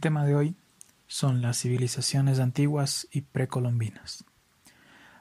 El 0.00 0.02
tema 0.02 0.24
de 0.24 0.34
hoy 0.34 0.54
son 1.08 1.42
las 1.42 1.60
civilizaciones 1.60 2.38
antiguas 2.38 3.06
y 3.12 3.20
precolombinas. 3.20 4.24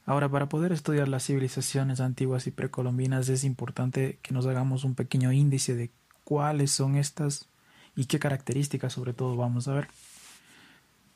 Ahora, 0.05 0.29
para 0.29 0.47
poder 0.47 0.71
estudiar 0.71 1.09
las 1.09 1.25
civilizaciones 1.25 1.99
antiguas 1.99 2.47
y 2.47 2.51
precolombinas 2.51 3.27
es 3.27 3.43
importante 3.43 4.19
que 4.21 4.33
nos 4.33 4.45
hagamos 4.45 4.85
un 4.85 4.95
pequeño 4.95 5.33
índice 5.33 5.75
de 5.75 5.91
cuáles 6.23 6.71
son 6.71 6.95
estas 6.95 7.49
y 7.93 8.05
qué 8.05 8.19
características 8.19 8.93
sobre 8.93 9.11
todo 9.11 9.35
vamos 9.35 9.67
a 9.67 9.73
ver. 9.73 9.89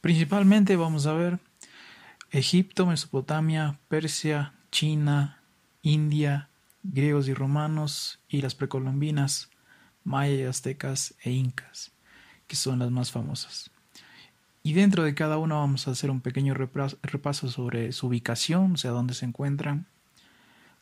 Principalmente 0.01 0.75
vamos 0.75 1.05
a 1.05 1.13
ver 1.13 1.39
Egipto, 2.31 2.85
Mesopotamia, 2.85 3.79
Persia, 3.87 4.55
China, 4.71 5.41
India, 5.83 6.49
griegos 6.83 7.29
y 7.29 7.33
romanos 7.33 8.19
y 8.27 8.41
las 8.41 8.55
precolombinas, 8.55 9.51
mayas 10.03 10.49
aztecas 10.49 11.15
e 11.23 11.31
incas, 11.31 11.92
son 12.55 12.79
las 12.79 12.91
más 12.91 13.11
famosas. 13.11 13.71
Y 14.63 14.73
dentro 14.73 15.03
de 15.03 15.13
cada 15.13 15.37
una 15.37 15.55
vamos 15.55 15.87
a 15.87 15.91
hacer 15.91 16.09
un 16.09 16.21
pequeño 16.21 16.53
repaso 16.53 17.49
sobre 17.49 17.91
su 17.91 18.07
ubicación, 18.07 18.73
o 18.73 18.77
sea, 18.77 18.91
dónde 18.91 19.13
se 19.13 19.25
encuentran, 19.25 19.87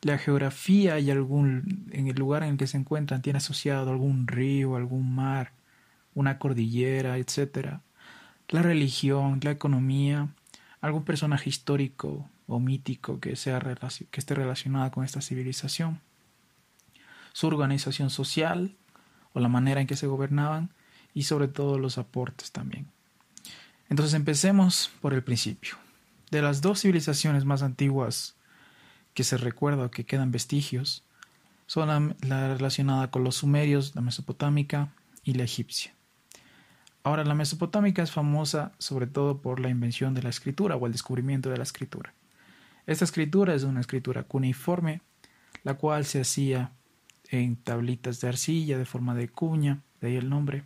la 0.02 0.18
geografía 0.18 1.00
y 1.00 1.12
algún 1.12 1.90
en 1.92 2.08
el 2.08 2.16
lugar 2.16 2.44
en 2.44 2.50
el 2.50 2.58
que 2.58 2.68
se 2.68 2.78
encuentran 2.78 3.22
tiene 3.22 3.38
asociado 3.38 3.92
algún 3.92 4.28
río, 4.28 4.76
algún 4.76 5.14
mar, 5.16 5.54
una 6.14 6.40
cordillera, 6.40 7.18
etc. 7.18 7.80
La 8.50 8.62
religión, 8.62 9.40
la 9.44 9.52
economía, 9.52 10.30
algún 10.82 11.04
personaje 11.04 11.50
histórico 11.50 12.30
o 12.48 12.60
mítico 12.60 13.20
que, 13.20 13.36
sea, 13.36 13.60
que 13.60 14.20
esté 14.20 14.36
relacionado 14.36 14.92
con 14.92 15.06
esta 15.06 15.22
civilización, 15.22 16.02
su 17.34 17.48
organización 17.48 18.10
social 18.10 18.76
o 19.34 19.40
la 19.40 19.48
manera 19.48 19.82
en 19.82 19.88
que 19.88 19.96
se 19.96 20.08
gobernaban 20.08 20.72
y 21.14 21.24
sobre 21.24 21.48
todo 21.48 21.78
los 21.78 21.98
aportes 21.98 22.52
también. 22.52 22.88
Entonces 23.90 24.14
empecemos 24.14 24.92
por 25.02 25.14
el 25.14 25.24
principio. 25.24 25.76
De 26.30 26.42
las 26.42 26.62
dos 26.62 26.82
civilizaciones 26.82 27.46
más 27.46 27.62
antiguas 27.62 28.36
que 29.14 29.24
se 29.24 29.38
recuerda 29.38 29.86
o 29.86 29.92
que 29.92 30.06
quedan 30.06 30.32
vestigios, 30.32 31.04
son 31.68 31.88
la, 31.88 32.16
la 32.28 32.54
relacionada 32.54 33.12
con 33.12 33.24
los 33.24 33.36
sumerios, 33.36 33.96
la 33.96 34.02
mesopotámica 34.02 34.94
y 35.24 35.34
la 35.34 35.44
egipcia. 35.44 35.94
Ahora, 37.04 37.24
la 37.24 37.34
mesopotámica 37.34 38.04
es 38.04 38.12
famosa 38.12 38.74
sobre 38.78 39.08
todo 39.08 39.42
por 39.42 39.60
la 39.60 39.70
invención 39.70 40.14
de 40.14 40.22
la 40.22 40.30
escritura 40.30 40.76
o 40.76 40.86
el 40.86 40.92
descubrimiento 40.92 41.50
de 41.50 41.58
la 41.58 41.64
escritura. 41.64 42.14
Esta 42.86 43.06
escritura 43.06 43.54
es 43.54 43.64
una 43.64 43.80
escritura 43.80 44.24
cuneiforme, 44.24 45.02
la 45.64 45.76
cual 45.76 46.06
se 46.06 46.22
hacía 46.22 46.72
en 47.30 47.56
tablitas 47.56 48.22
de 48.22 48.28
arcilla 48.28 48.78
de 48.78 48.86
forma 48.86 49.16
de 49.16 49.30
cuña, 49.30 49.82
de 50.00 50.10
ahí 50.10 50.16
el 50.16 50.30
nombre. 50.30 50.66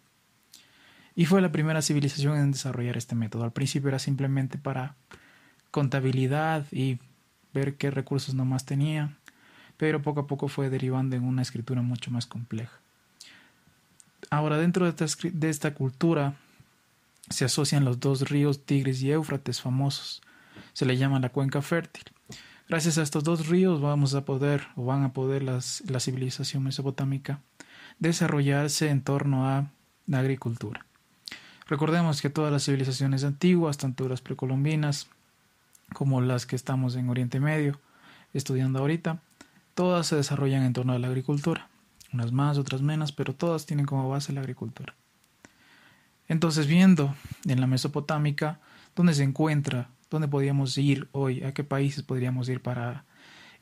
Y 1.16 1.26
fue 1.26 1.42
la 1.42 1.52
primera 1.52 1.82
civilización 1.82 2.38
en 2.38 2.52
desarrollar 2.52 2.98
este 2.98 3.16
método. 3.16 3.44
Al 3.44 3.54
principio 3.54 3.88
era 3.90 4.00
simplemente 4.00 4.58
para 4.58 4.96
contabilidad 5.72 6.66
y 6.72 7.00
ver 7.54 7.76
qué 7.76 7.90
recursos 7.90 8.36
nomás 8.36 8.66
tenía, 8.66 9.18
pero 9.78 10.02
poco 10.02 10.22
a 10.22 10.28
poco 10.28 10.48
fue 10.48 10.70
derivando 10.70 11.16
en 11.16 11.24
una 11.24 11.42
escritura 11.42 11.82
mucho 11.82 12.12
más 12.12 12.26
compleja. 12.26 12.80
Ahora, 14.30 14.58
dentro 14.58 14.92
de 14.92 15.50
esta, 15.50 15.74
cultura 15.74 16.36
se 17.30 17.46
asocian 17.46 17.86
los 17.86 18.00
dos 18.00 18.30
ríos 18.30 18.66
Tigris 18.66 19.02
y 19.02 19.12
Éufrates 19.12 19.62
famosos. 19.62 20.22
Se 20.74 20.86
le 20.86 20.98
llama 20.98 21.20
la 21.20 21.30
cuenca 21.30 21.62
fértil. 21.62 22.04
Gracias 22.68 22.98
a 22.98 23.04
estos 23.04 23.24
dos 23.24 23.48
ríos 23.48 23.82
vamos 23.82 24.16
a 24.16 24.26
poder, 24.26 24.68
o 24.76 24.86
van 24.86 25.04
a 25.04 25.14
poder 25.14 25.44
las, 25.44 25.84
la 25.88 26.00
civilización 26.00 26.64
mesopotámica 26.64 27.40
desarrollarse 28.00 28.90
en 28.90 29.02
torno 29.02 29.48
a 29.48 29.70
la 30.08 30.20
agricultura. 30.20 30.86
Recordemos 31.68 32.22
que 32.22 32.30
todas 32.30 32.52
las 32.52 32.64
civilizaciones 32.64 33.24
antiguas, 33.24 33.78
tanto 33.78 34.08
las 34.08 34.22
precolombinas 34.22 35.08
como 35.94 36.22
las 36.22 36.46
que 36.46 36.56
estamos 36.56 36.96
en 36.96 37.10
Oriente 37.10 37.40
Medio 37.40 37.80
estudiando 38.34 38.80
ahorita, 38.80 39.22
todas 39.74 40.08
se 40.08 40.16
desarrollan 40.16 40.64
en 40.64 40.74
torno 40.74 40.94
a 40.94 41.00
la 41.00 41.08
agricultura. 41.08 41.70
Unas 42.14 42.32
más, 42.32 42.58
otras 42.58 42.82
menos, 42.82 43.12
pero 43.12 43.34
todas 43.34 43.66
tienen 43.66 43.86
como 43.86 44.10
base 44.10 44.34
la 44.34 44.42
agricultura. 44.42 44.94
Entonces, 46.28 46.68
viendo 46.68 47.16
en 47.46 47.62
la 47.62 47.68
Mesopotámica 47.68 48.60
dónde 48.96 49.14
se 49.14 49.24
encuentra, 49.24 49.90
dónde 50.10 50.28
podríamos 50.28 50.78
ir 50.78 51.08
hoy, 51.12 51.44
a 51.44 51.54
qué 51.54 51.64
países 51.64 52.04
podríamos 52.04 52.50
ir 52.50 52.62
para 52.62 53.06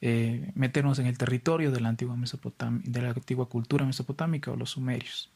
eh, 0.01 0.51
meternos 0.56 1.00
en 1.00 1.07
el 1.07 1.17
territorio 1.17 1.72
de 1.72 1.79
la 1.79 1.89
antigua 1.89 2.16
de 2.17 3.01
la 3.01 3.09
antigua 3.09 3.47
cultura 3.47 3.85
mesopotámica 3.85 4.51
o 4.51 4.56
los 4.56 4.72
sumerios, 4.72 5.31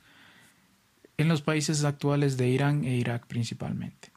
en 1.17 1.28
los 1.28 1.41
países 1.41 1.83
actuales 1.83 2.38
de 2.38 2.47
Irán 2.47 2.83
e 2.83 2.95
Irak 2.95 3.25
principalmente. 3.28 4.11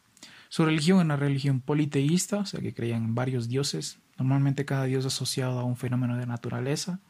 Su 0.48 0.64
religión 0.64 0.98
es 0.98 1.04
una 1.04 1.16
religión 1.16 1.60
politeísta, 1.60 2.38
o 2.38 2.46
sea 2.46 2.60
que 2.60 2.74
creían 2.74 3.04
en 3.04 3.14
varios 3.14 3.48
dioses, 3.48 3.98
normalmente 4.18 4.64
cada 4.64 4.84
dios 4.84 5.06
asociado 5.06 5.58
a 5.58 5.64
un 5.64 5.76
fenómeno 5.76 6.16
de 6.16 6.26
naturaleza, 6.26 7.00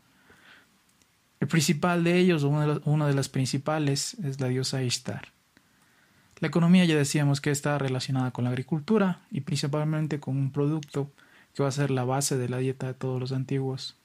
el 1.41 1.49
principal 1.49 2.05
de 2.05 2.19
ellos, 2.19 2.45
o 2.45 2.49
una 2.51 3.07
de, 3.07 3.15
las 3.15 3.31
principales, 3.31 4.15
es 4.23 4.41
la 4.41 4.49
diosa 4.49 4.83
Ishtar. 4.83 5.29
La 6.39 6.49
economía 6.49 6.85
ya 6.85 6.97
decíamos 6.97 7.41
que 7.41 7.51
está 7.51 7.79
relacionada 7.79 8.31
con 8.31 8.45
la 8.45 8.51
agricultura 8.51 9.21
y 9.31 9.41
principalmente 9.41 10.21
con 10.21 10.37
un 10.37 10.53
producto 10.53 11.11
que 11.55 11.63
va 11.63 11.71
a 11.71 11.73
ser 11.73 11.91
la 11.91 12.05
base 12.05 12.37
de 12.37 12.51
la 12.51 12.59
dieta 12.59 12.89
de 12.89 12.95
todos 12.95 13.19
los 13.19 13.33
antiguos, 13.33 13.97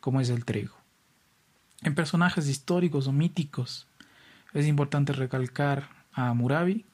como 0.00 0.20
es 0.20 0.28
el 0.28 0.44
trigo. 0.44 0.76
En 1.80 1.94
personajes 1.94 2.46
históricos 2.46 3.06
o 3.06 3.12
míticos 3.12 3.86
es 4.54 4.66
importante 4.66 5.12
recalcar 5.12 5.88
a 6.12 6.28
Hammurabi, 6.28 6.84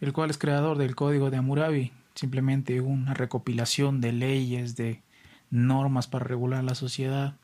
el 0.00 0.12
cual 0.12 0.30
es 0.30 0.38
creador 0.38 0.78
del 0.78 0.94
código 0.94 1.30
de 1.30 1.38
Hammurabi, 1.38 1.92
simplemente 2.14 2.80
una 2.80 3.14
recopilación 3.14 4.00
de 4.00 4.12
leyes, 4.12 4.76
de 4.76 5.02
normas 5.50 6.06
para 6.06 6.24
regular 6.24 6.64
la 6.64 6.74
sociedad 6.74 7.36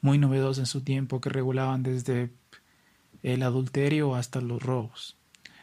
muy 0.00 0.18
novedosos 0.18 0.58
en 0.58 0.66
su 0.66 0.82
tiempo 0.82 1.20
que 1.20 1.30
regulaban 1.30 1.82
desde 1.82 2.30
el 3.22 3.42
adulterio 3.42 4.14
hasta 4.14 4.40
los 4.40 4.62
robos. 4.62 5.16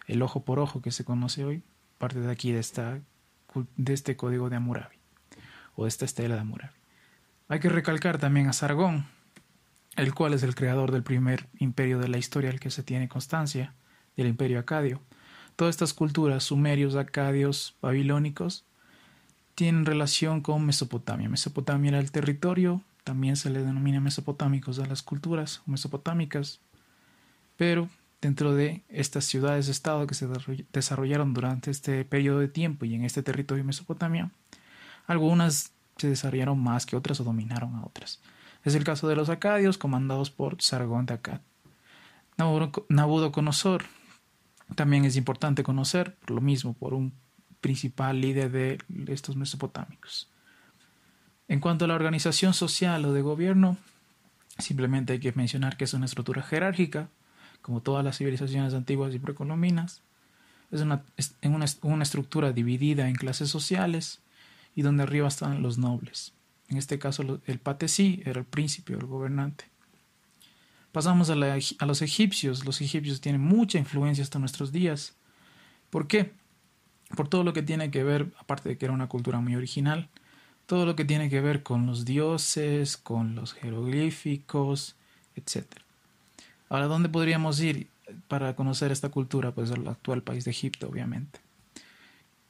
El 0.08 0.22
ojo 0.22 0.44
por 0.44 0.60
ojo 0.60 0.82
que 0.82 0.92
se 0.92 1.04
conoce 1.04 1.44
hoy 1.44 1.64
parte 1.98 2.20
de 2.20 2.32
aquí 2.32 2.52
de, 2.52 2.60
esta, 2.60 3.00
de 3.76 3.94
este 3.94 4.16
código 4.16 4.50
de 4.50 4.58
Hammurabi 4.58 4.96
o 5.76 5.84
de 5.84 5.90
esta 5.90 6.06
estela 6.06 6.36
de 6.36 6.42
Hammurabi. 6.42 6.74
Hay 7.50 7.60
que 7.60 7.70
recalcar 7.70 8.18
también 8.18 8.48
a 8.48 8.54
Sargón, 8.54 9.06
el 9.98 10.14
cual 10.14 10.34
es 10.34 10.44
el 10.44 10.56
creador 10.56 10.92
del 10.92 11.04
primer 11.04 11.48
imperio 11.60 12.00
de 12.00 12.08
la 12.08 12.18
historia 12.18 12.50
al 12.50 12.60
que 12.60 12.72
se 12.72 12.84
tiene 12.84 13.10
constancia, 13.10 13.74
del 14.16 14.28
imperio 14.28 14.60
acadio. 14.60 15.02
Todas 15.58 15.76
estas 15.76 15.94
culturas, 15.94 16.44
sumerios, 16.46 16.96
acadios, 16.96 17.76
babilónicos, 17.82 18.64
tienen 19.56 19.86
relación 19.86 20.42
con 20.42 20.66
Mesopotamia. 20.66 21.30
Mesopotamia 21.30 21.90
era 21.90 22.00
el 22.00 22.12
territorio 22.12 22.84
también 23.08 23.38
se 23.38 23.50
le 23.50 23.64
denomina 23.64 24.02
mesopotámicos 24.02 24.80
a 24.80 24.86
las 24.86 25.02
culturas 25.02 25.62
mesopotámicas, 25.66 26.60
pero 27.56 27.88
dentro 28.20 28.54
de 28.54 28.84
estas 28.90 29.24
ciudades-estado 29.24 30.06
que 30.08 30.14
se 30.14 30.28
desarrollaron 30.74 31.34
durante 31.34 31.72
este 31.72 32.04
periodo 32.04 32.40
de 32.40 32.50
tiempo 32.50 32.84
y 32.84 32.96
en 32.96 33.06
este 33.06 33.24
territorio 33.24 33.64
de 33.64 33.68
Mesopotamia, 33.68 34.30
algunas 35.06 35.72
se 35.96 36.10
desarrollaron 36.10 36.60
más 36.60 36.86
que 36.86 36.98
otras 36.98 37.22
o 37.22 37.24
dominaron 37.24 37.76
a 37.76 37.86
otras. 37.86 38.20
Es 38.64 38.76
el 38.76 38.84
caso 38.84 39.08
de 39.08 39.16
los 39.16 39.30
acadios 39.30 39.78
comandados 39.78 40.30
por 40.30 40.62
Sargón 40.62 41.06
de 41.06 41.16
Akkad. 41.16 41.42
Nabucodonosor 42.90 43.84
también 44.76 45.06
es 45.06 45.16
importante 45.16 45.64
conocer, 45.64 46.16
por 46.16 46.32
lo 46.32 46.42
mismo, 46.42 46.74
por 46.74 46.94
un 46.94 47.14
principal 47.62 48.22
líder 48.22 48.52
de 48.52 49.14
estos 49.14 49.36
mesopotámicos. 49.36 50.30
En 51.48 51.62
cuanto 51.62 51.86
a 51.86 51.88
la 51.88 51.96
organización 51.96 52.54
social 52.54 53.06
o 53.06 53.14
de 53.14 53.22
gobierno, 53.22 53.78
simplemente 54.58 55.14
hay 55.14 55.20
que 55.20 55.32
mencionar 55.32 55.78
que 55.78 55.86
es 55.86 55.94
una 55.94 56.06
estructura 56.06 56.42
jerárquica, 56.44 57.10
como 57.62 57.82
todas 57.82 58.04
las 58.04 58.18
civilizaciones 58.18 58.74
antiguas 58.74 59.14
y 59.14 59.20
precolombinas. 59.20 60.02
Es 60.72 60.82
una, 60.82 61.04
una, 61.82 62.04
estructura 62.04 62.52
dividida 62.52 63.08
en 63.08 63.16
clases 63.16 63.50
sociales 63.50 64.20
y 64.76 64.82
donde 64.82 65.04
arriba 65.04 65.30
están 65.30 65.62
los 65.64 65.78
nobles. 65.78 66.34
En 66.70 66.78
este 66.78 67.00
caso, 67.00 67.42
el 67.46 67.60
patesí 67.60 68.22
era 68.26 68.40
el 68.40 68.46
príncipe 68.46 68.96
o 68.96 69.00
el 69.00 69.06
gobernante. 69.06 69.66
Pasamos 70.92 71.30
a, 71.30 71.36
los 71.36 72.02
egipcios. 72.02 72.66
Los 72.66 72.82
egipcios 72.82 73.22
tienen 73.22 73.42
mucha 73.42 73.78
influencia 73.78 74.24
hasta 74.24 74.40
nuestros 74.40 74.72
días. 74.72 75.16
¿Por 75.90 76.08
qué? 76.08 76.32
Por 77.16 77.28
todo 77.28 77.44
lo 77.44 77.54
que 77.54 77.62
tiene 77.62 77.92
que 77.92 78.04
ver, 78.04 78.34
aparte 78.40 78.70
de 78.70 78.78
que 78.78 78.86
era 78.86 78.94
una 78.94 79.08
cultura 79.08 79.40
muy 79.40 79.56
original, 79.56 80.10
todo 80.66 80.86
lo 80.86 80.96
que 80.96 81.06
tiene 81.06 81.30
que 81.30 81.40
ver 81.40 81.64
con 81.64 81.86
los 81.86 82.04
dioses, 82.04 82.98
con 82.98 83.36
los 83.36 83.54
jeroglíficos, 83.54 84.96
etc. 85.36 85.66
Ahora, 86.68 86.88
¿dónde 86.88 87.10
podríamos 87.10 87.62
ir 87.62 87.90
para 88.28 88.56
conocer 88.56 88.92
esta 88.92 89.10
cultura? 89.10 89.54
Pues 89.54 89.72
el 89.72 89.88
actual 89.88 90.24
país 90.24 90.44
de 90.44 90.52
Egipto, 90.52 90.90
obviamente. 90.90 91.40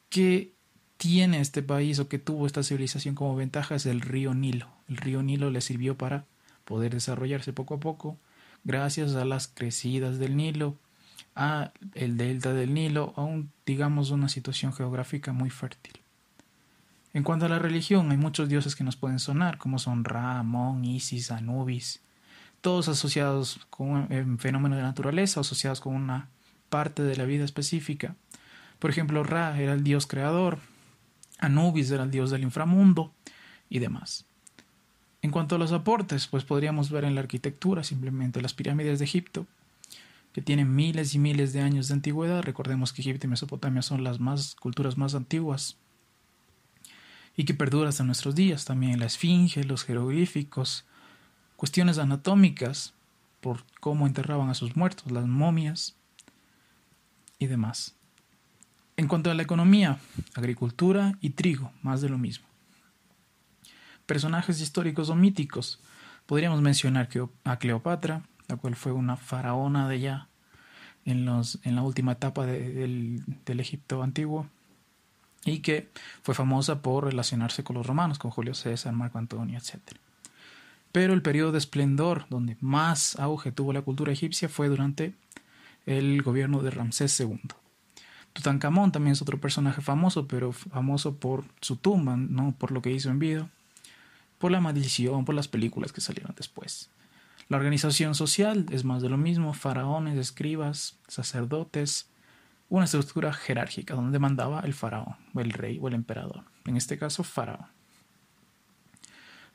¿Qué 0.09 0.53
tiene 0.97 1.39
este 1.39 1.61
país 1.61 1.99
o 1.99 2.07
qué 2.07 2.19
tuvo 2.19 2.45
esta 2.47 2.63
civilización 2.63 3.15
como 3.15 3.35
ventaja? 3.35 3.75
Es 3.75 3.85
el 3.85 4.01
río 4.01 4.33
Nilo. 4.33 4.67
El 4.89 4.97
río 4.97 5.23
Nilo 5.23 5.49
le 5.51 5.61
sirvió 5.61 5.97
para 5.97 6.25
poder 6.65 6.93
desarrollarse 6.93 7.53
poco 7.53 7.75
a 7.75 7.79
poco, 7.79 8.17
gracias 8.63 9.15
a 9.15 9.23
las 9.23 9.47
crecidas 9.47 10.19
del 10.19 10.35
Nilo, 10.35 10.75
a 11.35 11.71
el 11.93 12.17
delta 12.17 12.53
del 12.53 12.73
Nilo, 12.73 13.13
a 13.15 13.21
un, 13.21 13.51
digamos, 13.65 14.09
una 14.11 14.27
situación 14.27 14.73
geográfica 14.73 15.31
muy 15.31 15.49
fértil. 15.49 15.93
En 17.13 17.23
cuanto 17.23 17.45
a 17.45 17.49
la 17.49 17.59
religión, 17.59 18.11
hay 18.11 18.17
muchos 18.17 18.49
dioses 18.49 18.75
que 18.75 18.83
nos 18.83 18.97
pueden 18.97 19.19
sonar, 19.19 19.57
como 19.57 19.79
son 19.79 20.03
Ra, 20.03 20.39
Amón, 20.39 20.83
Isis, 20.83 21.31
Anubis, 21.31 22.01
todos 22.61 22.89
asociados 22.89 23.65
con 23.69 23.89
un 24.11 24.39
fenómeno 24.39 24.75
de 24.75 24.81
naturaleza, 24.81 25.39
asociados 25.39 25.79
con 25.79 25.95
una 25.95 26.27
parte 26.69 27.03
de 27.03 27.15
la 27.15 27.25
vida 27.25 27.45
específica. 27.45 28.15
Por 28.79 28.89
ejemplo, 28.89 29.23
Ra 29.23 29.59
era 29.59 29.73
el 29.73 29.83
dios 29.83 30.05
creador, 30.05 30.59
Anubis 31.39 31.91
era 31.91 32.03
el 32.03 32.11
dios 32.11 32.31
del 32.31 32.43
inframundo 32.43 33.13
y 33.69 33.79
demás. 33.79 34.25
En 35.21 35.31
cuanto 35.31 35.55
a 35.55 35.57
los 35.57 35.71
aportes, 35.71 36.27
pues 36.27 36.43
podríamos 36.43 36.89
ver 36.89 37.03
en 37.03 37.15
la 37.15 37.21
arquitectura 37.21 37.83
simplemente 37.83 38.41
las 38.41 38.53
pirámides 38.53 38.99
de 38.99 39.05
Egipto, 39.05 39.45
que 40.31 40.41
tienen 40.41 40.75
miles 40.75 41.15
y 41.15 41.19
miles 41.19 41.51
de 41.51 41.61
años 41.61 41.87
de 41.87 41.95
antigüedad. 41.95 42.43
Recordemos 42.43 42.93
que 42.93 43.01
Egipto 43.01 43.25
y 43.25 43.29
Mesopotamia 43.31 43.81
son 43.81 44.03
las 44.03 44.19
más 44.19 44.55
culturas 44.55 44.97
más 44.97 45.15
antiguas 45.15 45.77
y 47.35 47.45
que 47.45 47.55
perdura 47.55 47.89
hasta 47.89 48.03
nuestros 48.03 48.35
días. 48.35 48.63
También 48.65 48.99
la 48.99 49.07
esfinge, 49.07 49.63
los 49.63 49.83
jeroglíficos, 49.83 50.85
cuestiones 51.55 51.97
anatómicas 51.97 52.93
por 53.41 53.65
cómo 53.79 54.07
enterraban 54.07 54.49
a 54.49 54.53
sus 54.53 54.75
muertos, 54.75 55.11
las 55.11 55.25
momias 55.25 55.95
y 57.39 57.47
demás. 57.47 57.96
En 58.99 59.07
cuanto 59.07 59.29
a 59.29 59.35
la 59.35 59.43
economía, 59.43 59.99
agricultura 60.33 61.19
y 61.21 61.29
trigo, 61.29 61.71
más 61.83 62.01
de 62.01 62.09
lo 62.09 62.17
mismo. 62.17 62.47
Personajes 64.07 64.59
históricos 64.59 65.11
o 65.11 65.15
míticos, 65.15 65.79
podríamos 66.25 66.61
mencionar 66.61 67.07
a 67.43 67.59
Cleopatra, 67.59 68.23
la 68.47 68.55
cual 68.55 68.75
fue 68.75 68.93
una 68.93 69.15
faraona 69.15 69.87
de 69.87 69.99
ya 69.99 70.27
en, 71.05 71.25
los, 71.25 71.59
en 71.63 71.75
la 71.75 71.83
última 71.83 72.13
etapa 72.13 72.47
del, 72.47 73.23
del 73.45 73.59
Egipto 73.59 74.01
antiguo 74.01 74.47
y 75.45 75.59
que 75.59 75.89
fue 76.23 76.33
famosa 76.33 76.81
por 76.81 77.05
relacionarse 77.05 77.63
con 77.63 77.75
los 77.75 77.85
romanos, 77.85 78.17
con 78.17 78.31
Julio 78.31 78.55
César, 78.55 78.93
Marco 78.93 79.19
Antonio, 79.19 79.59
etc. 79.59 79.79
Pero 80.91 81.13
el 81.13 81.21
periodo 81.21 81.51
de 81.51 81.59
esplendor 81.59 82.25
donde 82.31 82.57
más 82.61 83.15
auge 83.19 83.51
tuvo 83.51 83.73
la 83.73 83.83
cultura 83.83 84.11
egipcia 84.11 84.49
fue 84.49 84.69
durante 84.69 85.13
el 85.85 86.23
gobierno 86.23 86.63
de 86.63 86.71
Ramsés 86.71 87.19
II. 87.19 87.39
Tutankamón 88.37 88.91
también 88.91 89.13
es 89.13 89.21
otro 89.23 89.41
personaje 89.41 89.81
famoso, 89.81 90.27
pero 90.27 90.51
famoso 90.51 91.15
por 91.15 91.43
su 91.59 91.75
tumba, 91.75 92.15
no 92.15 92.53
por 92.55 92.71
lo 92.71 92.83
que 92.83 92.91
hizo 92.91 93.09
en 93.09 93.17
vida, 93.17 93.49
por 94.37 94.51
la 94.51 94.61
maldición, 94.61 95.25
por 95.25 95.33
las 95.33 95.47
películas 95.47 95.91
que 95.91 96.01
salieron 96.01 96.35
después. 96.37 96.91
La 97.49 97.57
organización 97.57 98.13
social 98.13 98.67
es 98.69 98.83
más 98.83 99.01
de 99.01 99.09
lo 99.09 99.17
mismo, 99.17 99.53
faraones, 99.53 100.19
escribas, 100.19 100.99
sacerdotes, 101.07 102.09
una 102.69 102.85
estructura 102.85 103.33
jerárquica 103.33 103.95
donde 103.95 104.19
mandaba 104.19 104.59
el 104.59 104.75
faraón, 104.75 105.15
o 105.33 105.39
el 105.39 105.51
rey 105.51 105.79
o 105.81 105.87
el 105.87 105.95
emperador, 105.95 106.43
en 106.65 106.77
este 106.77 106.99
caso 106.99 107.23
faraón. 107.23 107.65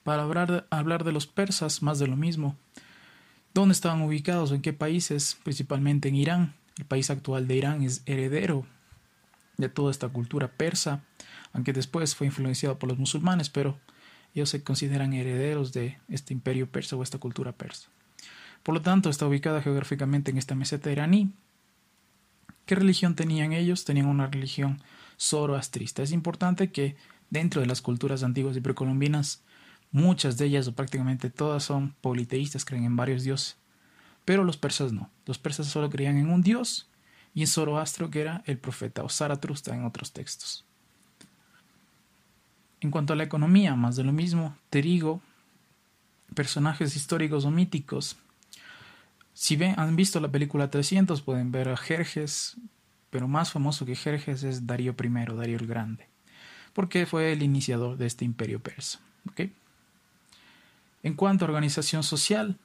Para 0.03 0.25
hablar 0.25 0.51
de, 0.51 0.65
hablar 0.71 1.05
de 1.05 1.13
los 1.13 1.29
persas, 1.29 1.83
más 1.83 2.01
de 2.01 2.09
lo 2.09 2.17
mismo. 2.17 2.57
¿Dónde 3.55 3.75
estaban 3.75 4.03
ubicados? 4.03 4.51
¿En 4.51 4.61
qué 4.61 4.73
países? 4.73 5.39
Principalmente 5.45 6.09
en 6.09 6.17
Irán, 6.17 6.55
el 6.79 6.85
país 6.85 7.11
actual 7.11 7.47
de 7.47 7.57
Irán 7.57 7.83
es 7.83 8.03
heredero 8.07 8.67
de 9.57 9.69
toda 9.69 9.91
esta 9.91 10.09
cultura 10.09 10.49
persa, 10.49 11.05
aunque 11.53 11.73
después 11.73 12.15
fue 12.15 12.27
influenciado 12.27 12.79
por 12.79 12.89
los 12.89 12.99
musulmanes, 12.99 13.51
pero 13.51 13.79
ellos 14.35 14.49
se 14.49 14.63
consideran 14.63 15.13
herederos 15.13 15.73
de 15.73 15.99
este 16.09 16.33
imperio 16.33 16.71
persa 16.71 16.97
o 16.97 17.03
esta 17.03 17.19
cultura 17.19 17.53
persa. 17.53 17.89
Por 18.63 18.75
lo 18.75 18.83
tanto, 18.83 19.11
está 19.11 19.27
ubicada 19.27 19.61
geográficamente 19.61 20.31
en 20.31 20.39
esta 20.39 20.55
meseta 20.55 20.91
iraní. 20.91 21.33
¿Qué 22.65 22.75
religión 22.77 23.17
tenían 23.17 23.53
ellos? 23.53 23.85
Tenían 23.85 24.07
una 24.07 24.29
religión 24.29 24.81
zoroastrista. 25.19 26.03
Es 26.03 26.13
importante 26.13 26.71
que 26.71 26.97
dentro 27.29 27.61
de 27.61 27.67
las 27.67 27.83
culturas 27.83 28.23
antiguas 28.23 28.57
y 28.57 28.61
precolombinas, 28.61 29.43
muchas 29.91 30.39
de 30.39 30.47
ellas 30.47 30.69
o 30.69 30.75
prácticamente 30.75 31.29
todas 31.29 31.65
son 31.65 31.95
politeístas, 32.01 32.65
creen 32.65 32.85
en 32.85 32.97
varios 32.97 33.25
dioses. 33.25 33.57
Pero 34.25 34.45
los 34.45 34.57
persas 34.57 34.93
no. 34.93 35.11
Los 35.27 35.39
persas 35.39 35.67
solo 35.67 35.91
creían 35.91 36.17
en 36.17 36.31
un 36.31 36.43
dios 36.43 36.89
y 37.35 37.43
en 37.43 37.47
Zoroastro, 37.47 38.11
que 38.11 38.21
era 38.21 38.43
el 38.47 38.59
profeta, 38.59 39.03
o 39.03 39.09
Zaratustra 39.09 39.75
en 39.75 39.85
otros 39.85 40.13
textos. 40.13 40.65
En 42.81 42.91
cuanto 42.91 43.13
a 43.13 43.17
la 43.17 43.25
economía, 43.25 43.75
más 43.77 43.97
de 43.97 44.05
lo 44.05 44.13
mismo, 44.13 44.57
Terigo, 44.69 45.21
personajes 46.35 46.97
históricos 46.97 47.45
o 47.45 47.51
míticos. 47.51 48.17
Si 49.35 49.63
han 49.63 49.97
visto 49.97 50.21
la 50.21 50.31
película 50.31 50.71
300, 50.71 51.23
pueden 51.23 51.53
ver 51.53 51.69
a 51.69 51.77
Jerjes, 51.77 52.57
pero 53.11 53.29
más 53.29 53.51
famoso 53.51 53.87
que 53.87 53.95
Jerjes 53.95 54.43
es 54.43 54.67
Darío 54.67 54.95
I, 55.03 55.09
Darío 55.37 55.59
el 55.59 55.67
Grande, 55.67 56.09
porque 56.73 57.07
fue 57.07 57.33
el 57.33 57.43
iniciador 57.43 57.97
de 57.97 58.07
este 58.07 58.25
imperio 58.25 58.61
persa. 58.61 59.01
En 61.03 61.15
cuanto 61.15 61.45
a 61.45 61.49
organización 61.49 62.03
social, 62.03 62.59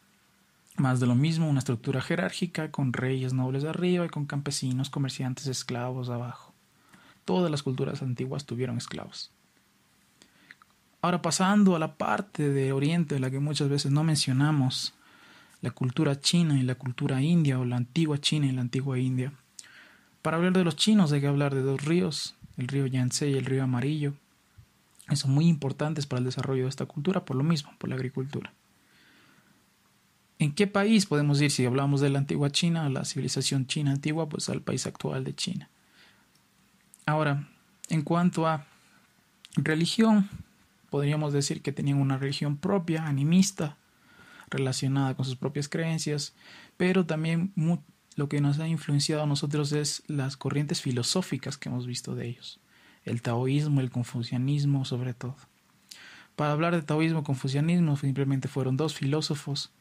más 0.77 0.99
de 0.99 1.07
lo 1.07 1.15
mismo, 1.15 1.49
una 1.49 1.59
estructura 1.59 2.01
jerárquica 2.01 2.71
con 2.71 2.93
reyes 2.93 3.33
nobles 3.33 3.63
arriba 3.63 4.05
y 4.05 4.09
con 4.09 4.25
campesinos, 4.25 4.89
comerciantes, 4.89 5.47
esclavos 5.47 6.09
abajo. 6.09 6.53
Todas 7.25 7.51
las 7.51 7.63
culturas 7.63 8.01
antiguas 8.01 8.45
tuvieron 8.45 8.77
esclavos. 8.77 9.31
Ahora 11.01 11.21
pasando 11.21 11.75
a 11.75 11.79
la 11.79 11.95
parte 11.95 12.49
de 12.49 12.71
Oriente, 12.71 13.19
la 13.19 13.29
que 13.29 13.39
muchas 13.39 13.69
veces 13.69 13.91
no 13.91 14.03
mencionamos, 14.03 14.93
la 15.61 15.71
cultura 15.71 16.19
china 16.19 16.59
y 16.59 16.63
la 16.63 16.75
cultura 16.75 17.21
india, 17.21 17.59
o 17.59 17.65
la 17.65 17.77
antigua 17.77 18.19
China 18.19 18.45
y 18.45 18.51
la 18.51 18.61
antigua 18.61 18.99
India. 18.99 19.33
Para 20.21 20.37
hablar 20.37 20.53
de 20.53 20.63
los 20.63 20.75
chinos 20.75 21.11
hay 21.11 21.21
que 21.21 21.27
hablar 21.27 21.55
de 21.55 21.61
dos 21.61 21.83
ríos, 21.85 22.35
el 22.57 22.67
río 22.67 22.87
Yangtze 22.87 23.29
y 23.29 23.33
el 23.33 23.45
río 23.45 23.63
Amarillo. 23.63 24.13
Son 25.13 25.31
muy 25.31 25.47
importantes 25.47 26.05
para 26.05 26.19
el 26.19 26.25
desarrollo 26.25 26.63
de 26.63 26.69
esta 26.69 26.85
cultura, 26.85 27.23
por 27.23 27.37
lo 27.37 27.43
mismo, 27.43 27.71
por 27.77 27.89
la 27.89 27.95
agricultura. 27.95 28.51
¿En 30.39 30.53
qué 30.53 30.67
país 30.67 31.07
podemos 31.07 31.41
ir 31.41 31.49
si 31.49 31.65
hablamos 31.65 31.99
de 31.99 32.09
la 32.09 32.19
antigua 32.19 32.51
China, 32.51 32.89
la 32.89 33.05
civilización 33.05 33.65
china 33.65 33.91
antigua, 33.91 34.29
pues 34.29 34.49
al 34.49 34.61
país 34.61 34.85
actual 34.85 35.23
de 35.23 35.33
China? 35.33 35.69
Ahora, 37.07 37.47
en 37.89 38.03
cuanto 38.03 38.45
a 38.45 38.67
religión, 39.55 40.29
podríamos 40.91 41.33
decir 41.33 41.61
que 41.61 41.71
tenían 41.71 41.99
una 41.99 42.17
religión 42.17 42.57
propia, 42.57 43.07
animista, 43.07 43.77
relacionada 44.49 45.15
con 45.15 45.25
sus 45.25 45.35
propias 45.35 45.69
creencias, 45.69 46.33
pero 46.77 47.05
también 47.05 47.53
lo 48.15 48.29
que 48.29 48.39
nos 48.39 48.59
ha 48.59 48.67
influenciado 48.67 49.23
a 49.23 49.27
nosotros 49.27 49.71
es 49.71 50.03
las 50.07 50.37
corrientes 50.37 50.81
filosóficas 50.81 51.57
que 51.57 51.69
hemos 51.69 51.87
visto 51.87 52.13
de 52.13 52.27
ellos, 52.27 52.59
el 53.05 53.21
taoísmo, 53.21 53.81
el 53.81 53.89
confucianismo 53.89 54.85
sobre 54.85 55.13
todo. 55.13 55.35
Para 56.35 56.51
hablar 56.51 56.75
de 56.75 56.83
taoísmo, 56.83 57.23
confucianismo, 57.23 57.97
simplemente 57.97 58.47
fueron 58.47 58.77
dos 58.77 58.93
filósofos 58.93 59.71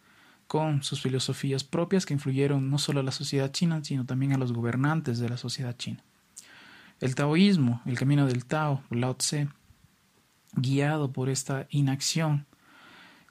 con 0.47 0.83
sus 0.83 1.03
filosofías 1.03 1.65
propias 1.65 2.07
que 2.07 2.15
influyeron 2.15 2.71
no 2.71 2.79
solo 2.79 3.01
a 3.01 3.03
la 3.03 3.13
sociedad 3.13 3.51
china, 3.51 3.83
sino 3.83 4.05
también 4.05 4.33
a 4.33 4.39
los 4.39 4.53
gobernantes 4.53 5.19
de 5.19 5.29
la 5.29 5.37
sociedad 5.37 5.77
china. 5.77 6.03
El 7.01 7.15
taoísmo, 7.15 7.83
el 7.85 7.99
camino 7.99 8.27
del 8.27 8.47
Tao, 8.47 8.83
Lao 8.91 9.17
Tse, 9.17 9.49
guiado 10.55 11.13
por 11.13 11.29
esta 11.29 11.67
inacción, 11.71 12.47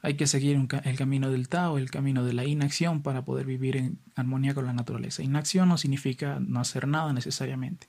hay 0.01 0.15
que 0.17 0.27
seguir 0.27 0.67
el 0.83 0.97
camino 0.97 1.31
del 1.31 1.49
Tao, 1.49 1.79
el 1.79 1.89
camino 1.89 2.23
de 2.23 2.33
la 2.33 2.45
inacción 2.45 3.01
para 3.01 3.25
poder 3.25 3.47
vivir 3.47 3.75
en 3.75 3.97
armonía 4.15 4.53
con 4.53 4.67
la 4.67 4.73
naturaleza. 4.73 5.23
Inacción 5.23 5.67
no 5.67 5.77
significa 5.77 6.39
no 6.39 6.59
hacer 6.59 6.87
nada 6.87 7.11
necesariamente, 7.11 7.87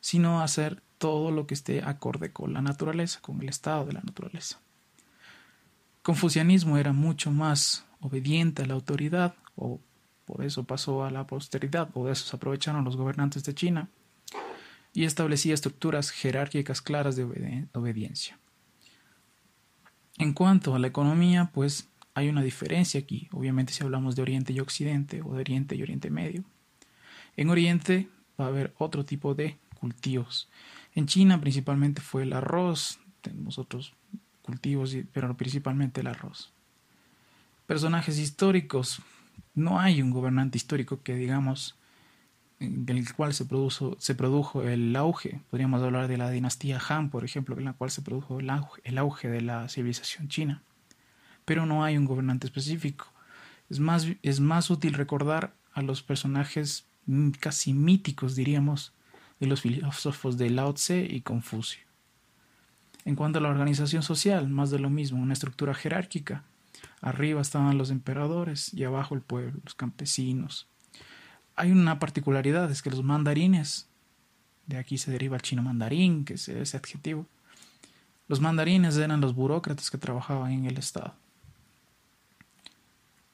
sino 0.00 0.40
hacer 0.42 0.82
todo 0.98 1.30
lo 1.30 1.46
que 1.46 1.54
esté 1.54 1.82
acorde 1.84 2.32
con 2.32 2.54
la 2.54 2.60
naturaleza, 2.60 3.20
con 3.20 3.40
el 3.40 3.48
estado 3.48 3.84
de 3.84 3.92
la 3.92 4.00
naturaleza. 4.00 4.58
Confucianismo 6.02 6.76
era 6.76 6.92
mucho 6.92 7.30
más 7.30 7.84
obediente 8.04 8.62
a 8.62 8.66
la 8.66 8.74
autoridad, 8.74 9.34
o 9.56 9.80
por 10.26 10.44
eso 10.44 10.64
pasó 10.64 11.04
a 11.04 11.10
la 11.10 11.26
posteridad, 11.26 11.88
o 11.94 12.06
de 12.06 12.12
eso 12.12 12.26
se 12.26 12.36
aprovecharon 12.36 12.84
los 12.84 12.96
gobernantes 12.96 13.44
de 13.44 13.54
China, 13.54 13.88
y 14.92 15.04
establecía 15.04 15.54
estructuras 15.54 16.10
jerárquicas 16.10 16.82
claras 16.82 17.16
de 17.16 17.66
obediencia. 17.72 18.38
En 20.18 20.34
cuanto 20.34 20.74
a 20.74 20.78
la 20.78 20.86
economía, 20.86 21.50
pues 21.52 21.88
hay 22.12 22.28
una 22.28 22.42
diferencia 22.42 23.00
aquí, 23.00 23.28
obviamente 23.32 23.72
si 23.72 23.82
hablamos 23.82 24.14
de 24.16 24.22
Oriente 24.22 24.52
y 24.52 24.60
Occidente, 24.60 25.22
o 25.22 25.32
de 25.32 25.40
Oriente 25.40 25.74
y 25.74 25.82
Oriente 25.82 26.10
Medio. 26.10 26.44
En 27.36 27.48
Oriente 27.48 28.08
va 28.38 28.44
a 28.44 28.48
haber 28.48 28.74
otro 28.78 29.04
tipo 29.04 29.34
de 29.34 29.56
cultivos. 29.80 30.48
En 30.94 31.06
China 31.06 31.40
principalmente 31.40 32.02
fue 32.02 32.22
el 32.22 32.34
arroz, 32.34 33.00
tenemos 33.22 33.58
otros 33.58 33.94
cultivos, 34.42 34.94
pero 35.12 35.34
principalmente 35.36 36.02
el 36.02 36.08
arroz 36.08 36.53
personajes 37.66 38.18
históricos. 38.18 39.00
No 39.54 39.80
hay 39.80 40.02
un 40.02 40.10
gobernante 40.10 40.58
histórico 40.58 41.02
que 41.02 41.14
digamos 41.14 41.76
en 42.60 42.88
el 42.88 43.12
cual 43.14 43.34
se 43.34 43.44
produjo, 43.44 43.96
se 43.98 44.14
produjo 44.14 44.62
el 44.62 44.94
auge. 44.96 45.40
Podríamos 45.50 45.82
hablar 45.82 46.08
de 46.08 46.16
la 46.16 46.30
dinastía 46.30 46.80
Han, 46.88 47.10
por 47.10 47.24
ejemplo, 47.24 47.56
en 47.58 47.64
la 47.64 47.72
cual 47.72 47.90
se 47.90 48.02
produjo 48.02 48.40
el 48.40 48.50
auge, 48.50 48.80
el 48.84 48.98
auge 48.98 49.28
de 49.28 49.40
la 49.40 49.68
civilización 49.68 50.28
china. 50.28 50.62
Pero 51.44 51.66
no 51.66 51.84
hay 51.84 51.96
un 51.96 52.06
gobernante 52.06 52.46
específico. 52.46 53.12
Es 53.68 53.80
más, 53.80 54.06
es 54.22 54.40
más 54.40 54.70
útil 54.70 54.94
recordar 54.94 55.54
a 55.72 55.82
los 55.82 56.02
personajes 56.02 56.86
casi 57.40 57.74
míticos, 57.74 58.34
diríamos, 58.34 58.92
de 59.40 59.46
los 59.46 59.60
filósofos 59.60 60.38
de 60.38 60.50
Lao 60.50 60.72
Tse 60.74 61.06
y 61.10 61.20
Confucio. 61.20 61.82
En 63.04 63.16
cuanto 63.16 63.38
a 63.38 63.42
la 63.42 63.50
organización 63.50 64.02
social, 64.02 64.48
más 64.48 64.70
de 64.70 64.78
lo 64.78 64.88
mismo, 64.88 65.20
una 65.20 65.34
estructura 65.34 65.74
jerárquica. 65.74 66.44
Arriba 67.04 67.42
estaban 67.42 67.76
los 67.76 67.90
emperadores 67.90 68.72
y 68.72 68.82
abajo 68.82 69.14
el 69.14 69.20
pueblo, 69.20 69.60
los 69.62 69.74
campesinos. 69.74 70.66
Hay 71.54 71.70
una 71.70 71.98
particularidad, 71.98 72.70
es 72.70 72.80
que 72.80 72.88
los 72.88 73.02
mandarines, 73.02 73.88
de 74.66 74.78
aquí 74.78 74.96
se 74.96 75.10
deriva 75.10 75.36
el 75.36 75.42
chino 75.42 75.62
mandarín, 75.62 76.24
que 76.24 76.34
es 76.34 76.48
ese 76.48 76.78
adjetivo, 76.78 77.26
los 78.26 78.40
mandarines 78.40 78.96
eran 78.96 79.20
los 79.20 79.34
burócratas 79.34 79.90
que 79.90 79.98
trabajaban 79.98 80.52
en 80.52 80.64
el 80.64 80.78
Estado. 80.78 81.12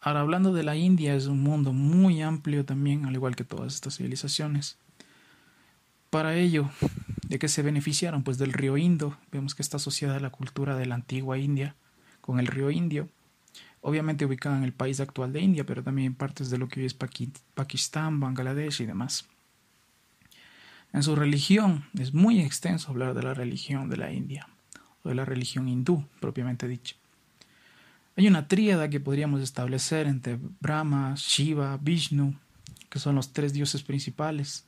Ahora, 0.01 0.23
hablando 0.23 0.53
de 0.53 0.65
la 0.65 0.75
India, 0.75 1.15
es 1.15 1.27
un 1.27 1.41
mundo 1.41 1.73
muy 1.73 2.23
amplio 2.23 2.65
también, 2.65 3.05
al 3.05 3.15
igual 3.15 3.37
que 3.37 3.45
todas 3.45 3.73
estas 3.73 3.99
civilizaciones. 3.99 4.79
Para 6.11 6.35
ello, 6.35 6.71
¿de 7.29 7.39
qué 7.39 7.47
se 7.47 7.63
beneficiaron? 7.63 8.25
Pues 8.25 8.37
del 8.37 8.53
río 8.53 8.77
Indo. 8.77 9.17
Vemos 9.31 9.55
que 9.55 9.63
está 9.63 9.77
asociada 9.77 10.19
la 10.19 10.31
cultura 10.31 10.75
de 10.75 10.87
la 10.87 10.97
antigua 10.97 11.39
India 11.39 11.77
con 12.21 12.41
el 12.41 12.49
río 12.49 12.73
Indio. 12.73 13.09
Obviamente 13.83 14.27
ubicada 14.27 14.59
en 14.59 14.65
el 14.65 14.73
país 14.73 15.01
actual 15.01 15.33
de 15.33 15.41
India, 15.41 15.65
pero 15.65 15.83
también 15.83 16.09
en 16.09 16.15
partes 16.15 16.51
de 16.51 16.59
lo 16.59 16.69
que 16.69 16.81
hoy 16.81 16.87
es 16.87 16.95
Pakistán, 16.95 18.21
Bangladesh 18.21 18.83
y 18.83 18.87
demás. 18.87 19.27
En 20.93 21.03
su 21.03 21.15
religión, 21.15 21.85
es 21.99 22.13
muy 22.13 22.41
extenso 22.41 22.91
hablar 22.91 23.15
de 23.15 23.23
la 23.23 23.33
religión 23.33 23.89
de 23.89 23.97
la 23.97 24.13
India 24.13 24.49
o 25.03 25.09
de 25.09 25.15
la 25.15 25.25
religión 25.25 25.69
hindú, 25.69 26.05
propiamente 26.21 26.67
dicha. 26.69 26.97
Hay 28.17 28.27
una 28.27 28.49
tríada 28.49 28.91
que 28.91 29.01
podríamos 29.01 29.41
establecer 29.41 30.07
entre 30.07 30.39
Brahma, 30.61 31.15
Shiva, 31.17 31.79
Vishnu, 31.81 32.35
que 32.91 32.99
son 32.99 33.15
los 33.15 33.33
tres 33.33 33.53
dioses 33.53 33.83
principales, 33.83 34.67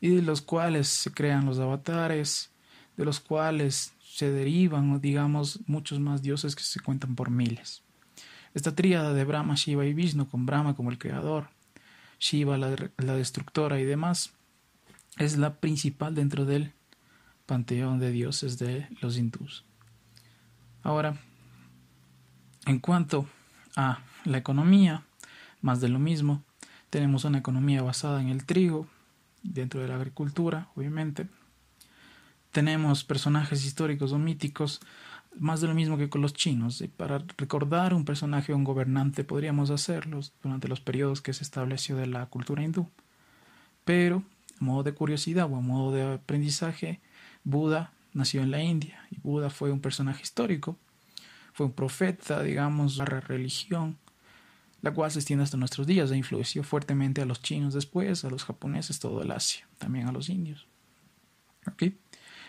y 0.00 0.08
de 0.08 0.22
los 0.22 0.40
cuales 0.40 0.88
se 0.88 1.12
crean 1.12 1.46
los 1.46 1.58
avatares, 1.58 2.50
de 2.96 3.04
los 3.04 3.20
cuales 3.20 3.92
se 4.02 4.30
derivan, 4.30 5.00
digamos, 5.00 5.60
muchos 5.66 6.00
más 6.00 6.22
dioses 6.22 6.56
que 6.56 6.62
se 6.62 6.80
cuentan 6.80 7.14
por 7.14 7.30
miles. 7.30 7.82
Esta 8.54 8.74
tríada 8.74 9.12
de 9.12 9.24
Brahma, 9.24 9.54
Shiva 9.54 9.84
y 9.84 9.94
Vishnu, 9.94 10.28
con 10.28 10.46
Brahma 10.46 10.74
como 10.74 10.90
el 10.90 10.98
creador, 10.98 11.48
Shiva 12.18 12.56
la, 12.56 12.74
la 12.96 13.14
destructora 13.14 13.80
y 13.80 13.84
demás, 13.84 14.32
es 15.18 15.36
la 15.36 15.54
principal 15.56 16.14
dentro 16.14 16.44
del 16.44 16.72
panteón 17.46 17.98
de 17.98 18.10
dioses 18.10 18.58
de 18.58 18.88
los 19.00 19.18
hindús. 19.18 19.64
Ahora, 20.82 21.18
en 22.66 22.78
cuanto 22.78 23.28
a 23.76 24.00
la 24.24 24.38
economía, 24.38 25.04
más 25.60 25.80
de 25.80 25.88
lo 25.88 25.98
mismo, 25.98 26.42
tenemos 26.90 27.24
una 27.24 27.38
economía 27.38 27.82
basada 27.82 28.20
en 28.20 28.28
el 28.28 28.44
trigo, 28.44 28.88
dentro 29.42 29.80
de 29.80 29.88
la 29.88 29.96
agricultura, 29.96 30.68
obviamente. 30.74 31.28
Tenemos 32.52 33.04
personajes 33.04 33.64
históricos 33.64 34.12
o 34.12 34.18
míticos, 34.18 34.80
más 35.38 35.60
de 35.60 35.68
lo 35.68 35.74
mismo 35.74 35.98
que 35.98 36.08
con 36.08 36.22
los 36.22 36.34
chinos. 36.34 36.82
para 36.96 37.24
recordar 37.36 37.94
un 37.94 38.04
personaje 38.04 38.52
o 38.52 38.56
un 38.56 38.64
gobernante 38.64 39.24
podríamos 39.24 39.70
hacerlo 39.70 40.20
durante 40.42 40.68
los 40.68 40.80
periodos 40.80 41.20
que 41.20 41.32
se 41.32 41.44
estableció 41.44 41.96
de 41.96 42.06
la 42.06 42.26
cultura 42.26 42.62
hindú. 42.62 42.88
Pero, 43.84 44.22
a 44.60 44.64
modo 44.64 44.82
de 44.82 44.94
curiosidad 44.94 45.50
o 45.50 45.56
a 45.56 45.60
modo 45.60 45.92
de 45.92 46.14
aprendizaje, 46.14 47.00
Buda 47.44 47.92
nació 48.12 48.42
en 48.42 48.50
la 48.50 48.62
India 48.62 49.06
y 49.10 49.18
Buda 49.20 49.50
fue 49.50 49.70
un 49.70 49.80
personaje 49.80 50.22
histórico, 50.22 50.78
fue 51.52 51.66
un 51.66 51.72
profeta, 51.72 52.42
digamos, 52.42 52.96
la 52.96 53.04
religión, 53.04 53.98
la 54.82 54.92
cual 54.92 55.10
se 55.10 55.20
extiende 55.20 55.44
hasta 55.44 55.56
nuestros 55.56 55.86
días 55.86 56.10
e 56.10 56.16
influenció 56.16 56.62
fuertemente 56.62 57.22
a 57.22 57.26
los 57.26 57.42
chinos 57.42 57.74
después, 57.74 58.24
a 58.24 58.30
los 58.30 58.44
japoneses, 58.44 58.98
todo 58.98 59.22
el 59.22 59.30
Asia, 59.30 59.66
también 59.78 60.06
a 60.08 60.12
los 60.12 60.28
indios. 60.28 60.66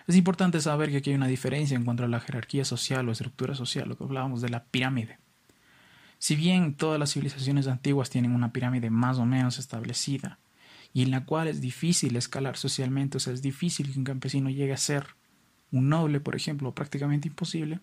Es 0.08 0.16
importante 0.16 0.62
saber 0.62 0.90
que 0.90 0.98
aquí 0.98 1.10
hay 1.10 1.18
una 1.18 1.28
diferencia 1.28 1.76
en 1.76 1.84
cuanto 1.84 2.06
a 2.06 2.08
la 2.08 2.22
jerarquía 2.22 2.64
social 2.64 3.08
o 3.08 3.12
estructura 3.12 3.56
social, 3.56 3.90
lo 3.90 3.98
que 3.98 4.06
hablábamos 4.06 4.42
de 4.42 4.50
la 4.50 4.64
pirámide. 4.64 5.20
Si 6.18 6.38
bien 6.38 6.76
todas 6.76 6.98
las 6.98 7.12
civilizaciones 7.12 7.68
antiguas 7.68 8.10
tienen 8.10 8.34
una 8.34 8.54
pirámide 8.54 8.90
más 8.90 9.18
o 9.18 9.26
menos 9.26 9.60
establecida, 9.60 10.40
y 10.94 11.04
en 11.04 11.12
la 11.12 11.26
cual 11.26 11.50
es 11.50 11.60
difícil 11.60 12.16
escalar 12.16 12.56
socialmente, 12.56 13.18
o 13.18 13.20
sea, 13.20 13.34
es 13.34 13.42
difícil 13.42 13.92
que 13.92 14.00
un 14.00 14.06
campesino 14.06 14.50
llegue 14.50 14.72
a 14.72 14.78
ser 14.78 15.08
un 15.74 15.90
noble, 15.90 16.22
por 16.22 16.36
ejemplo, 16.36 16.74
prácticamente 16.74 17.28
imposible, 17.28 17.82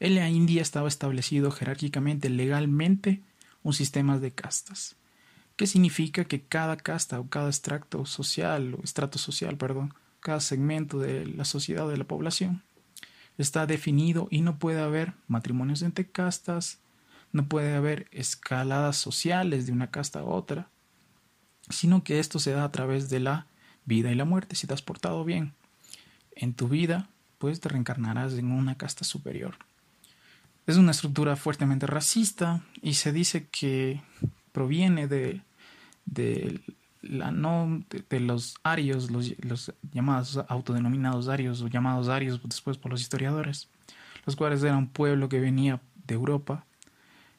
en 0.00 0.14
la 0.14 0.28
India 0.28 0.60
estaba 0.60 0.88
establecido 0.88 1.50
jerárquicamente, 1.50 2.28
legalmente, 2.28 3.22
un 3.62 3.72
sistema 3.72 4.18
de 4.18 4.30
castas, 4.30 4.94
que 5.56 5.66
significa 5.66 6.24
que 6.24 6.42
cada 6.42 6.76
casta 6.76 7.18
o 7.18 7.28
cada 7.28 7.48
extracto 7.48 8.04
social 8.04 8.74
o 8.74 8.84
estrato 8.84 9.18
social, 9.18 9.56
perdón, 9.56 9.94
cada 10.28 10.40
segmento 10.40 10.98
de 10.98 11.24
la 11.24 11.46
sociedad 11.46 11.88
de 11.88 11.96
la 11.96 12.04
población 12.04 12.62
está 13.38 13.64
definido 13.64 14.28
y 14.30 14.42
no 14.42 14.58
puede 14.58 14.78
haber 14.78 15.14
matrimonios 15.26 15.80
entre 15.80 16.06
castas, 16.06 16.80
no 17.32 17.48
puede 17.48 17.74
haber 17.74 18.08
escaladas 18.10 18.98
sociales 18.98 19.64
de 19.64 19.72
una 19.72 19.90
casta 19.90 20.20
a 20.20 20.24
otra, 20.24 20.68
sino 21.70 22.04
que 22.04 22.18
esto 22.18 22.38
se 22.40 22.50
da 22.50 22.64
a 22.64 22.70
través 22.70 23.08
de 23.08 23.20
la 23.20 23.46
vida 23.86 24.12
y 24.12 24.16
la 24.16 24.26
muerte. 24.26 24.54
Si 24.54 24.66
te 24.66 24.74
has 24.74 24.82
portado 24.82 25.24
bien 25.24 25.54
en 26.36 26.52
tu 26.52 26.68
vida, 26.68 27.08
pues 27.38 27.60
te 27.60 27.70
reencarnarás 27.70 28.34
en 28.34 28.52
una 28.52 28.76
casta 28.76 29.06
superior. 29.06 29.54
Es 30.66 30.76
una 30.76 30.90
estructura 30.90 31.36
fuertemente 31.36 31.86
racista 31.86 32.62
y 32.82 32.94
se 32.94 33.14
dice 33.14 33.46
que 33.50 34.02
proviene 34.52 35.08
de, 35.08 35.40
de 36.04 36.60
no 37.02 37.82
de, 37.90 38.20
los 38.20 38.56
arios, 38.62 39.10
los, 39.10 39.34
los, 39.38 39.72
llamados 39.92 40.40
autodenominados 40.48 41.28
arios 41.28 41.62
o 41.62 41.68
llamados 41.68 42.08
arios 42.08 42.40
después 42.42 42.76
por 42.76 42.90
los 42.90 43.00
historiadores, 43.00 43.68
los 44.26 44.36
cuales 44.36 44.62
eran 44.62 44.78
un 44.78 44.88
pueblo 44.88 45.28
que 45.28 45.40
venía 45.40 45.80
de 46.06 46.14
Europa 46.14 46.64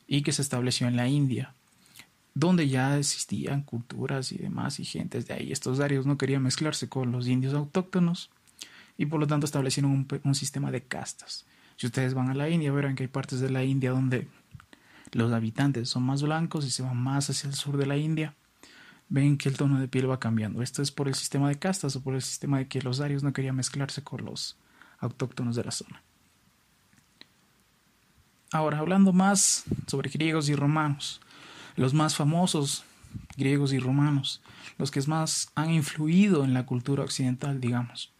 y 0.08 0.22
que 0.22 0.32
se 0.32 0.42
estableció 0.42 0.88
en 0.88 0.96
la 0.96 1.08
India 1.08 1.54
donde 2.40 2.70
ya 2.70 2.98
existían 2.98 3.64
culturas 3.64 4.32
y 4.32 4.38
demás 4.38 4.80
y 4.80 4.86
gentes 4.86 5.28
de 5.28 5.34
ahí. 5.34 5.52
Estos 5.52 5.80
arios 5.82 6.06
no 6.06 6.18
querían 6.18 6.44
mezclarse 6.44 6.88
con 6.88 7.12
los 7.12 7.28
indios 7.28 7.54
autóctonos 7.54 8.30
y 8.98 9.08
por 9.08 9.20
lo 9.20 9.28
tanto 9.28 9.46
establecieron 9.46 10.08
un, 10.24 10.36
sistema 10.36 10.72
de 10.72 10.82
castas. 10.82 11.46
Si 11.76 11.88
ustedes 11.88 12.14
van 12.14 12.30
a 12.30 12.34
la 12.34 12.50
India, 12.50 12.72
verán 12.72 12.96
que 12.96 13.04
hay 13.04 13.08
partes 13.08 13.40
de 13.40 13.50
la 13.50 13.64
India 13.64 13.92
donde 13.92 14.28
los 15.12 15.34
habitantes 15.34 15.90
son 15.90 16.04
más 16.04 16.22
blancos 16.22 16.66
y 16.66 16.72
se 16.72 16.84
van 16.84 16.98
más 16.98 17.30
hacia 17.30 17.50
el 17.50 17.56
sur 17.56 17.78
de 17.78 17.86
la 17.86 17.98
India. 17.98 18.36
Ven 19.10 19.38
que 19.38 19.50
el 19.50 19.58
tono 19.58 19.80
de 19.80 19.88
piel 19.88 20.10
va 20.10 20.20
cambiando. 20.20 20.62
Esto 20.62 20.82
es 20.82 20.92
por 20.92 21.08
el 21.08 21.16
sistema 21.16 21.50
de 21.50 21.58
castas 21.58 21.96
o 21.96 22.02
por 22.02 22.16
el 22.16 22.22
sistema 22.22 22.60
de 22.60 22.68
que 22.68 22.82
los 22.82 23.02
arios 23.02 23.24
no 23.24 23.34
querían 23.34 23.56
mezclarse 23.56 24.04
con 24.04 24.24
los 24.24 24.58
autóctonos 25.00 25.56
de 25.56 25.64
la 25.64 25.72
zona. 25.72 26.02
Ahora, 28.52 28.80
hablando 28.80 29.14
más 29.14 29.66
sobre 29.88 30.10
griegos 30.10 30.50
y 30.50 30.56
romanos 30.56 31.22
los 31.80 31.94
más 31.94 32.16
famosos 32.16 32.84
griegos 33.38 33.72
y 33.72 33.80
romanos, 33.80 34.42
los 34.78 34.92
que 34.92 35.02
más 35.08 35.50
han 35.56 35.72
influido 35.72 36.44
en 36.44 36.54
la 36.54 36.66
cultura 36.66 37.04
occidental, 37.04 37.62
digamos. 37.62 38.12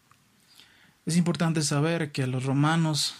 Es 1.04 1.16
importante 1.16 1.62
saber 1.62 2.10
que 2.10 2.26
los 2.26 2.44
romanos 2.44 3.16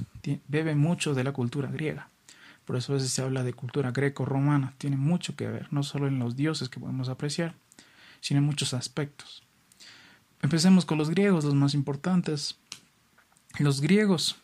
beben 0.49 0.79
mucho 0.79 1.15
de 1.15 1.25
la 1.25 1.33
cultura 1.33 1.71
griega. 1.71 2.09
Por 2.71 2.77
eso 2.77 2.93
a 2.93 2.95
veces 2.95 3.11
se 3.11 3.21
habla 3.21 3.43
de 3.43 3.53
cultura 3.53 3.91
greco-romana. 3.91 4.75
Tiene 4.79 4.97
mucho 4.97 5.35
que 5.35 5.49
ver, 5.49 5.67
no 5.73 5.83
solo 5.83 6.07
en 6.07 6.21
los 6.21 6.37
dioses 6.37 6.69
que 6.69 6.79
podemos 6.79 7.09
apreciar, 7.09 7.57
sino 8.21 8.39
en 8.39 8.45
muchos 8.45 8.75
aspectos. 8.75 9.43
Empecemos 10.41 10.85
con 10.85 10.97
los 10.97 11.11
griegos, 11.11 11.45
los 11.45 11.57
más 11.57 11.75
importantes. 11.75 12.61
Los 13.59 13.81
griegos, 13.81 14.37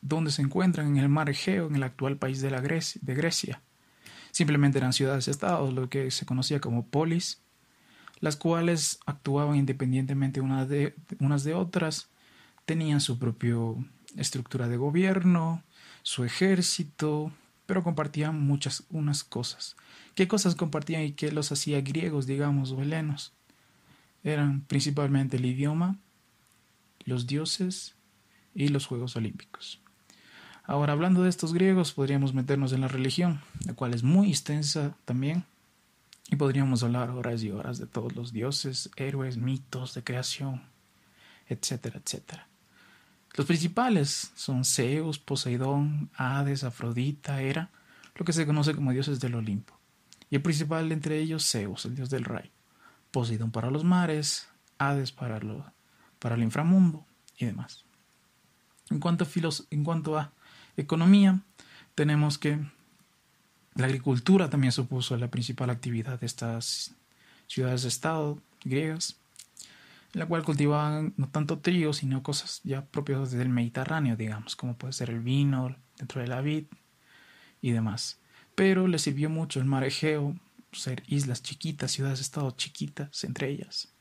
donde 0.00 0.32
se 0.32 0.42
encuentran 0.42 0.88
en 0.88 0.96
el 0.96 1.08
mar 1.08 1.30
Egeo, 1.30 1.68
en 1.68 1.76
el 1.76 1.84
actual 1.84 2.16
país 2.16 2.40
de, 2.40 2.50
la 2.50 2.60
Grecia, 2.60 3.00
de 3.04 3.14
Grecia. 3.14 3.62
Simplemente 4.32 4.78
eran 4.78 4.92
ciudades-estados, 4.92 5.72
lo 5.72 5.88
que 5.88 6.10
se 6.10 6.26
conocía 6.26 6.60
como 6.60 6.84
polis, 6.84 7.42
las 8.18 8.34
cuales 8.34 8.98
actuaban 9.06 9.54
independientemente 9.54 10.40
de, 10.40 10.96
unas 11.20 11.44
de 11.44 11.54
otras, 11.54 12.08
tenían 12.64 13.00
su 13.00 13.20
propia 13.20 13.54
estructura 14.16 14.66
de 14.66 14.78
gobierno, 14.78 15.62
su 16.04 16.22
ejército, 16.22 17.32
pero 17.66 17.82
compartían 17.82 18.46
muchas 18.46 18.84
unas 18.90 19.24
cosas. 19.24 19.74
¿Qué 20.14 20.28
cosas 20.28 20.54
compartían 20.54 21.02
y 21.02 21.12
qué 21.12 21.32
los 21.32 21.50
hacía 21.50 21.80
griegos, 21.80 22.26
digamos, 22.26 22.70
o 22.70 22.82
helenos? 22.82 23.32
Eran 24.22 24.60
principalmente 24.60 25.38
el 25.38 25.46
idioma, 25.46 25.96
los 27.04 27.26
dioses 27.26 27.94
y 28.54 28.68
los 28.68 28.86
Juegos 28.86 29.16
Olímpicos. 29.16 29.80
Ahora, 30.64 30.92
hablando 30.92 31.22
de 31.22 31.30
estos 31.30 31.52
griegos, 31.52 31.92
podríamos 31.92 32.34
meternos 32.34 32.72
en 32.72 32.82
la 32.82 32.88
religión, 32.88 33.40
la 33.66 33.72
cual 33.72 33.94
es 33.94 34.02
muy 34.02 34.28
extensa 34.28 34.94
también, 35.06 35.44
y 36.30 36.36
podríamos 36.36 36.82
hablar 36.82 37.10
horas 37.10 37.42
y 37.42 37.50
horas 37.50 37.78
de 37.78 37.86
todos 37.86 38.14
los 38.14 38.32
dioses, 38.32 38.90
héroes, 38.96 39.38
mitos 39.38 39.94
de 39.94 40.04
creación, 40.04 40.62
etcétera, 41.48 42.00
etcétera. 42.02 42.46
Los 43.34 43.46
principales 43.46 44.32
son 44.36 44.64
Zeus, 44.64 45.18
Poseidón, 45.18 46.10
Hades, 46.14 46.62
Afrodita, 46.62 47.42
Hera, 47.42 47.70
lo 48.14 48.24
que 48.24 48.32
se 48.32 48.46
conoce 48.46 48.74
como 48.74 48.92
dioses 48.92 49.20
del 49.20 49.34
Olimpo. 49.34 49.74
y 50.30 50.36
el 50.36 50.42
principal 50.42 50.90
entre 50.92 51.18
ellos 51.18 51.48
Zeus, 51.50 51.84
el 51.84 51.96
dios 51.96 52.10
del 52.10 52.24
rayo, 52.24 52.50
Poseidón 53.10 53.50
para 53.50 53.70
los 53.70 53.84
mares, 53.84 54.48
Hades 54.78 55.12
para, 55.12 55.38
lo, 55.40 55.64
para 56.18 56.36
el 56.36 56.42
inframundo 56.42 57.04
y 57.38 57.46
demás. 57.46 57.84
En 58.90 59.00
cuanto, 59.00 59.24
a 59.24 59.28
en 59.70 59.84
cuanto 59.84 60.18
a 60.18 60.32
economía, 60.76 61.40
tenemos 61.94 62.38
que 62.38 62.58
la 63.74 63.86
agricultura 63.86 64.50
también 64.50 64.72
supuso 64.72 65.16
la 65.16 65.30
principal 65.30 65.70
actividad 65.70 66.20
de 66.20 66.26
estas 66.26 66.94
ciudades-estado 67.48 68.38
griegas, 68.64 69.16
la 70.14 70.26
cual 70.26 70.44
cultivaban 70.44 71.12
no 71.16 71.28
tanto 71.28 71.58
trigo, 71.58 71.92
sino 71.92 72.22
cosas 72.22 72.60
ya 72.62 72.86
propias 72.86 73.32
del 73.32 73.48
Mediterráneo, 73.48 74.16
digamos, 74.16 74.54
como 74.56 74.76
puede 74.78 74.92
ser 74.92 75.10
el 75.10 75.20
vino, 75.20 75.76
dentro 75.98 76.20
de 76.20 76.28
la 76.28 76.40
vid 76.40 76.66
y 77.60 77.72
demás. 77.72 78.20
Pero 78.54 78.86
le 78.86 78.98
sirvió 78.98 79.28
mucho 79.28 79.58
el 79.58 79.66
mar 79.66 79.82
Egeo, 79.82 80.36
ser 80.72 81.02
islas 81.08 81.42
chiquitas, 81.42 81.90
ciudades-estado 81.90 82.52
chiquitas 82.52 83.24
entre 83.24 83.50
ellas, 83.50 83.92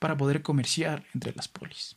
para 0.00 0.16
poder 0.16 0.42
comerciar 0.42 1.04
entre 1.14 1.32
las 1.34 1.46
polis. 1.46 1.96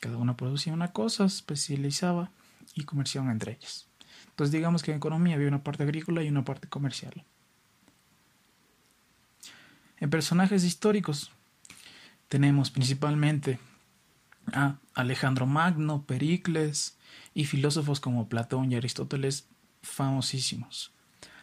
Cada 0.00 0.16
una 0.16 0.36
producía 0.36 0.72
una 0.72 0.92
cosa, 0.92 1.26
especializaba 1.26 2.30
y 2.74 2.84
comerciaban 2.84 3.30
entre 3.30 3.52
ellas. 3.52 3.88
Entonces 4.30 4.52
digamos 4.52 4.82
que 4.82 4.90
en 4.90 4.98
economía 4.98 5.36
había 5.36 5.48
una 5.48 5.62
parte 5.62 5.82
agrícola 5.82 6.22
y 6.22 6.28
una 6.28 6.44
parte 6.44 6.68
comercial. 6.68 7.24
En 9.98 10.10
personajes 10.10 10.64
históricos 10.64 11.32
tenemos 12.36 12.70
principalmente 12.70 13.58
a 14.52 14.76
Alejandro 14.92 15.46
Magno, 15.46 16.02
Pericles 16.02 16.98
y 17.32 17.46
filósofos 17.46 17.98
como 17.98 18.28
Platón 18.28 18.70
y 18.70 18.76
Aristóteles 18.76 19.48
famosísimos. 19.82 20.92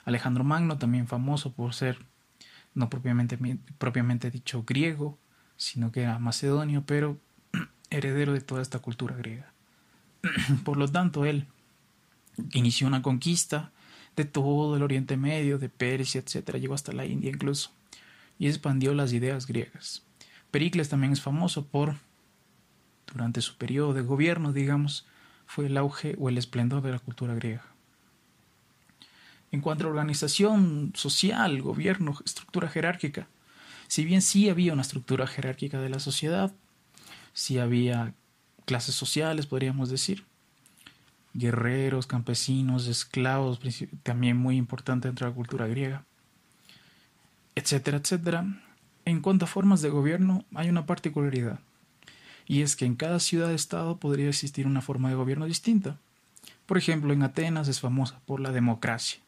Alejandro 0.06 0.44
Magno 0.44 0.78
también 0.78 1.08
famoso 1.08 1.52
por 1.52 1.74
ser 1.74 1.98
no 2.76 2.92
propiamente, 2.92 4.30
dicho 4.30 4.66
griego, 4.68 5.18
sino 5.58 5.92
que 5.92 6.04
era 6.04 6.20
macedonio, 6.20 6.84
pero 6.86 7.18
heredero 7.90 8.32
de 8.32 8.42
toda 8.42 8.62
esta 8.62 8.78
cultura 8.78 9.16
griega. 9.16 9.52
por 10.64 10.78
lo 10.78 10.88
tanto, 10.88 11.26
él 11.26 11.48
inició 12.52 12.86
una 12.86 13.02
conquista 13.02 13.72
de 14.16 14.26
todo 14.26 14.78
el 14.78 14.84
Oriente 14.84 15.18
Medio, 15.18 15.58
de 15.58 15.70
Persia, 15.70 16.22
etc. 16.22 16.58
Llegó 16.58 16.76
hasta 16.76 16.92
la 16.92 17.08
India 17.08 17.32
incluso, 17.32 17.72
y 18.38 18.46
expandió 18.46 18.94
las 18.94 19.12
ideas 19.12 19.48
griegas. 19.48 20.04
Pericles 20.54 20.88
también 20.88 21.12
es 21.14 21.20
famoso 21.20 21.66
por, 21.66 21.96
durante 23.12 23.42
su 23.42 23.58
periodo 23.58 23.94
de 23.94 24.04
gobierno, 24.04 24.54
digamos, 24.54 25.04
fue 25.48 25.66
el 25.66 25.76
auge 25.78 26.16
o 26.20 26.30
el 26.30 26.38
esplendor 26.38 26.84
de 26.84 26.92
la 26.92 27.00
cultura 27.00 27.34
griega. 27.34 27.66
En 29.52 29.62
cuanto 29.62 29.86
a 29.86 29.90
organización 29.90 30.92
social, 30.94 31.60
gobierno, 31.64 32.16
estructura 32.24 32.70
jerárquica, 32.70 33.28
si 33.88 34.06
bien 34.06 34.22
sí 34.22 34.48
había 34.48 34.74
una 34.74 34.84
estructura 34.84 35.26
jerárquica 35.26 35.82
de 35.82 35.90
la 35.90 35.98
sociedad, 35.98 36.54
sí 37.34 37.58
había 37.58 38.14
clases 38.66 38.94
sociales, 38.94 39.48
podríamos 39.48 39.90
decir, 39.90 40.24
guerreros, 41.34 42.06
campesinos, 42.06 42.86
esclavos, 42.86 43.60
también 44.04 44.38
muy 44.38 44.58
importante 44.58 45.08
dentro 45.08 45.26
de 45.26 45.32
la 45.32 45.36
cultura 45.36 45.66
griega, 45.66 46.06
etcétera, 47.56 47.98
etcétera. 47.98 48.46
En 49.06 49.20
cuanto 49.20 49.46
a 49.46 49.50
formas 49.50 49.82
de 49.82 49.90
gobierno, 49.90 50.46
hay 50.56 50.70
una 50.70 50.86
particularidad, 50.86 51.60
y 52.46 52.62
es 52.62 52.76
que 52.78 52.86
en 52.86 52.96
cada 52.96 53.20
ciudad-estado 53.20 53.98
podría 53.98 54.30
existir 54.30 54.66
una 54.66 54.82
forma 54.82 55.10
de 55.10 55.16
gobierno 55.16 55.46
distinta. 55.46 55.98
Por 56.66 56.78
ejemplo, 56.78 57.12
en 57.12 57.24
Atenas 57.24 57.68
es 57.68 57.82
famosa 57.82 58.22
por 58.26 58.40
la 58.40 58.52
democracia, 58.52 59.22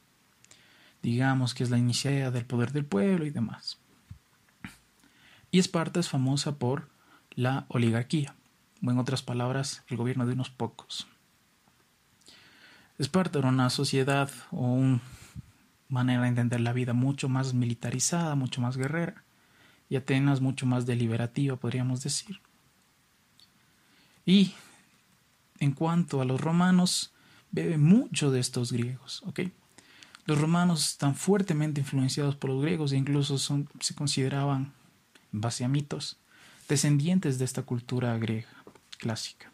digamos 1.02 1.54
que 1.54 1.64
es 1.64 1.70
la 1.70 1.78
iniciativa 1.78 2.32
del 2.32 2.46
poder 2.46 2.72
del 2.72 2.86
pueblo 2.86 3.26
y 3.26 3.32
demás. 3.32 3.80
Y 5.52 5.60
Esparta 5.60 6.00
es 6.00 6.08
famosa 6.08 6.58
por 6.58 6.88
la 7.32 7.66
oligarquía, 7.68 8.34
o 8.82 8.92
en 8.92 8.98
otras 8.98 9.24
palabras, 9.24 9.84
el 9.90 9.98
gobierno 9.98 10.26
de 10.26 10.34
unos 10.34 10.50
pocos. 10.50 11.08
Esparta 12.98 13.40
era 13.40 13.50
una 13.50 13.70
sociedad 13.70 14.32
o 14.52 14.72
una 14.72 15.02
manera 15.90 16.22
de 16.22 16.30
entender 16.30 16.62
la 16.62 16.72
vida 16.72 16.94
mucho 16.94 17.28
más 17.28 17.54
militarizada, 17.54 18.36
mucho 18.36 18.62
más 18.62 18.78
guerrera, 18.78 19.25
y 19.90 19.96
Atenas 19.96 20.42
mucho 20.42 20.66
más 20.66 20.86
deliberativa, 20.86 21.56
podríamos 21.56 22.02
decir. 22.02 22.40
Y 24.26 24.54
en 25.60 25.72
cuanto 25.72 26.22
a 26.22 26.26
los 26.26 26.42
romanos, 26.42 27.14
bebe 27.52 27.78
mucho 27.78 28.32
de 28.32 28.40
estos 28.40 28.72
griegos, 28.72 29.22
¿ok? 29.26 29.42
Los 30.26 30.42
romanos 30.42 30.92
están 30.92 31.16
fuertemente 31.16 31.82
influenciados 31.82 32.36
por 32.36 32.50
los 32.50 32.62
griegos 32.62 32.92
e 32.92 32.98
incluso 32.98 33.38
se 33.38 33.96
consideraban, 33.96 34.74
en 35.32 35.42
base 35.42 35.64
a 35.64 35.68
mitos, 35.68 36.18
descendientes 36.68 37.38
de 37.38 37.46
esta 37.46 37.62
cultura 37.62 38.18
griega 38.18 38.50
clásica. 38.98 39.52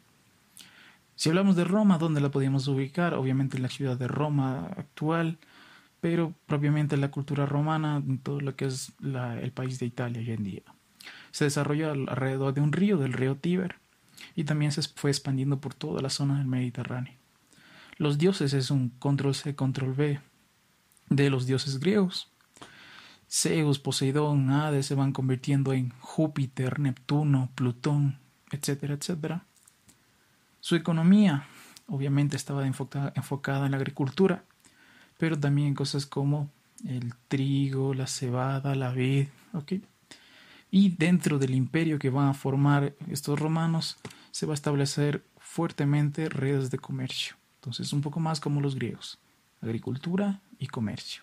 Si 1.16 1.30
hablamos 1.30 1.56
de 1.56 1.66
Roma, 1.66 1.98
¿dónde 1.98 2.22
la 2.22 2.32
podíamos 2.32 2.68
ubicar? 2.68 3.14
Obviamente 3.14 3.58
en 3.58 3.64
la 3.64 3.70
ciudad 3.70 3.98
de 3.98 4.08
Roma 4.08 4.68
actual, 4.78 5.38
pero 6.02 6.34
propiamente 6.48 6.98
la 6.98 7.12
cultura 7.12 7.46
romana 7.46 8.04
todo 8.24 8.42
lo 8.42 8.56
que 8.56 8.66
es 8.66 8.92
el 9.02 9.52
país 9.52 9.80
de 9.80 9.86
Italia 9.86 10.20
hoy 10.20 10.32
en 10.32 10.44
día. 10.44 10.64
Se 11.32 11.46
desarrolló 11.46 11.92
alrededor 11.92 12.54
de 12.54 12.62
un 12.62 12.74
río, 12.74 12.98
del 12.98 13.14
río 13.14 13.38
Tíber, 13.38 13.76
y 14.36 14.44
también 14.44 14.72
se 14.72 14.82
fue 14.82 15.12
expandiendo 15.12 15.62
por 15.62 15.74
toda 15.74 16.02
la 16.02 16.10
zona 16.10 16.38
del 16.38 16.48
Mediterráneo. 16.48 17.14
Los 17.98 18.18
dioses 18.18 18.54
es 18.54 18.72
un 18.72 18.90
control 18.90 19.36
C, 19.36 19.56
control 19.56 19.92
V 19.92 20.20
de 21.10 21.30
los 21.30 21.46
dioses 21.46 21.80
griegos. 21.80 22.30
Zeus, 23.30 23.80
Poseidón, 23.80 24.50
Hades 24.50 24.88
se 24.88 24.96
van 24.96 25.14
convirtiendo 25.14 25.72
en 25.72 25.92
Júpiter, 26.00 26.80
Neptuno, 26.80 27.50
Plutón, 27.56 28.20
etcétera, 28.52 28.96
etcétera. 28.96 29.46
Su 30.60 30.76
economía 30.76 31.46
obviamente 31.88 32.36
estaba 32.36 32.66
enfocada, 32.66 33.66
en 33.66 33.72
la 33.72 33.78
agricultura, 33.78 34.44
pero 35.22 35.40
también 35.40 35.76
cosas 35.76 36.08
como 36.08 36.50
el 36.84 37.14
trigo, 37.28 37.94
la 37.94 38.08
cebada, 38.08 38.74
la 38.74 38.92
vid, 38.92 39.28
Y 40.72 40.90
dentro 40.96 41.38
del 41.38 41.54
imperio 41.54 42.00
que 42.00 42.10
van 42.10 42.30
a 42.30 42.34
formar 42.34 42.96
estos 43.08 43.38
romanos, 43.38 43.98
se 44.32 44.48
va 44.48 44.54
a 44.54 44.56
establecer 44.56 45.24
fuertemente 45.38 46.28
redes 46.28 46.72
de 46.72 46.80
comercio. 46.80 47.36
Entonces, 47.58 47.94
un 47.94 48.02
poco 48.02 48.20
más 48.20 48.40
como 48.40 48.62
los 48.62 48.74
griegos, 48.74 49.20
agricultura 49.62 50.42
y 50.58 50.66
comercio. 50.66 51.22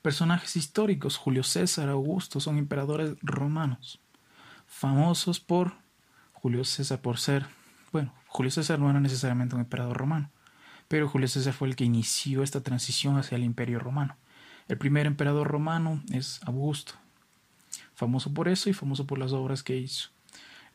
Personajes 0.00 0.56
históricos, 0.56 1.18
Julio 1.18 1.42
César, 1.42 1.90
Augusto, 1.90 2.40
son 2.40 2.56
emperadores 2.56 3.18
romanos, 3.20 4.00
famosos 4.66 5.40
por 5.40 5.74
Julio 6.32 6.64
César 6.64 7.02
por 7.02 7.18
ser, 7.18 7.44
bueno, 7.92 8.14
Julio 8.28 8.50
César 8.50 8.78
no 8.78 8.88
era 8.88 8.98
necesariamente 8.98 9.54
un 9.56 9.60
emperador 9.60 9.98
romano, 9.98 10.30
pero 10.92 11.08
Julio 11.08 11.26
César 11.26 11.54
fue 11.54 11.68
el 11.68 11.74
que 11.74 11.84
inició 11.84 12.42
esta 12.42 12.60
transición 12.60 13.16
hacia 13.16 13.36
el 13.36 13.44
imperio 13.44 13.78
romano. 13.78 14.14
El 14.68 14.76
primer 14.76 15.06
emperador 15.06 15.48
romano 15.48 16.02
es 16.12 16.38
Augusto, 16.44 16.92
famoso 17.94 18.34
por 18.34 18.46
eso 18.46 18.68
y 18.68 18.74
famoso 18.74 19.06
por 19.06 19.18
las 19.18 19.32
obras 19.32 19.62
que 19.62 19.74
hizo. 19.74 20.10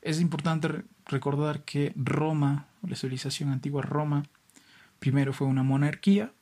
Es 0.01 0.19
importante 0.19 0.86
recordar 1.06 1.65
que 1.65 1.93
Roma, 1.95 2.65
la 2.82 2.95
civilización 2.95 3.51
antigua 3.51 3.84
Roma, 3.84 4.23
primero 4.97 5.34
fue 5.34 5.45
una 5.45 5.62
monarquía, 5.62 6.34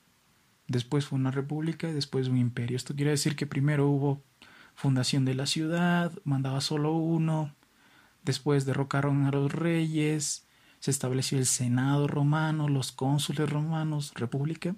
después 0.70 1.08
fue 1.08 1.20
una 1.20 1.32
república 1.32 1.90
y 1.90 1.94
después 1.94 2.30
un 2.30 2.38
imperio. 2.38 2.78
Esto 2.78 2.96
quiere 2.96 3.12
decir 3.12 3.36
que 3.36 3.46
primero 3.46 3.90
hubo 3.90 4.24
fundación 4.74 5.26
de 5.26 5.36
la 5.36 5.48
ciudad, 5.48 6.14
mandaba 6.24 6.62
solo 6.62 6.94
uno, 6.94 7.54
Después 8.26 8.66
derrocaron 8.66 9.28
a 9.28 9.32
los 9.32 9.52
reyes, 9.52 10.45
se 10.86 10.92
estableció 10.92 11.40
el 11.40 11.48
Senado 11.48 12.06
romano, 12.06 12.70
los 12.70 12.92
cónsules 12.92 13.50
romanos, 13.50 14.12
república. 14.14 14.76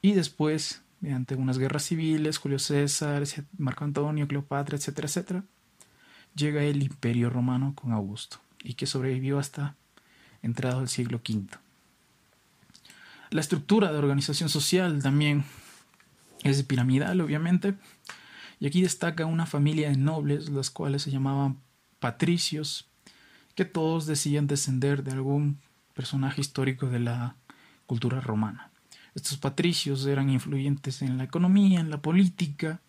Y 0.00 0.12
después, 0.12 0.84
mediante 1.00 1.34
unas 1.34 1.58
guerras 1.58 1.82
civiles, 1.82 2.38
Julio 2.38 2.60
César, 2.60 3.24
Marco 3.58 3.82
Antonio, 3.82 4.28
Cleopatra, 4.28 4.76
etcétera, 4.76 5.08
etcétera, 5.08 5.44
llega 6.36 6.62
el 6.62 6.84
imperio 6.84 7.30
romano 7.30 7.74
con 7.74 7.90
Augusto 7.90 8.36
y 8.62 8.74
que 8.74 8.86
sobrevivió 8.86 9.40
hasta 9.40 9.74
entrado 10.40 10.82
el 10.82 10.88
siglo 10.88 11.20
V. 11.28 11.48
La 13.30 13.40
estructura 13.40 13.90
de 13.90 13.98
organización 13.98 14.48
social 14.50 15.02
también 15.02 15.42
es 16.44 16.62
piramidal, 16.62 17.20
obviamente, 17.20 17.74
y 18.60 18.68
aquí 18.68 18.82
destaca 18.82 19.26
una 19.26 19.46
familia 19.46 19.90
de 19.90 19.96
nobles, 19.96 20.48
las 20.48 20.70
cuales 20.70 21.02
se 21.02 21.10
llamaban 21.10 21.58
patricios, 21.98 22.89
que 23.54 23.64
todos 23.64 24.06
decían 24.06 24.46
descender 24.46 25.02
de 25.02 25.12
algún 25.12 25.58
personaje 25.94 26.40
histórico 26.40 26.86
de 26.86 27.00
la 27.00 27.36
cultura 27.86 28.20
romana. 28.20 28.70
Estos 29.14 29.36
patricios 29.38 30.06
eran 30.06 30.30
influyentes 30.30 31.02
en 31.02 31.18
la 31.18 31.24
economía, 31.24 31.80
en 31.80 31.90
la 31.90 32.00
política, 32.00 32.80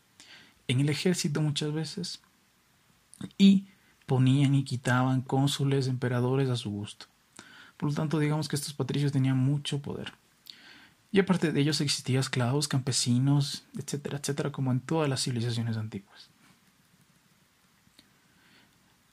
en 0.68 0.80
el 0.80 0.90
ejército 0.90 1.42
muchas 1.42 1.74
veces, 1.74 2.22
y 3.38 3.66
ponían 4.06 4.56
y 4.56 4.64
quitaban 4.64 5.22
cónsules, 5.22 5.88
emperadores 5.88 6.50
a 6.50 6.56
su 6.56 6.70
gusto. 6.70 7.08
Por 7.78 7.90
lo 7.90 7.96
tanto, 7.96 8.20
digamos 8.20 8.48
que 8.48 8.56
estos 8.56 8.74
patricios 8.74 9.12
tenían 9.12 9.38
mucho 9.38 9.82
poder. 9.82 10.14
Y 11.12 11.20
aparte 11.20 11.52
de 11.52 11.60
ellos 11.60 11.82
existían 11.82 12.20
esclavos, 12.20 12.68
campesinos, 12.68 13.66
etcétera, 13.78 14.20
etcétera, 14.20 14.52
como 14.52 14.72
en 14.72 14.80
todas 14.80 15.10
las 15.10 15.24
civilizaciones 15.24 15.76
antiguas. 15.78 16.30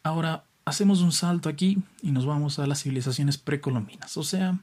Ahora 0.03 0.45
hacemos 0.69 1.01
un 1.01 1.13
salto 1.13 1.49
aquí 1.49 1.83
y 2.03 2.11
nos 2.11 2.27
vamos 2.27 2.59
a 2.59 2.67
las 2.67 2.83
civilizaciones 2.83 3.39
precolombinas, 3.39 4.17
o 4.17 4.23
sea, 4.23 4.59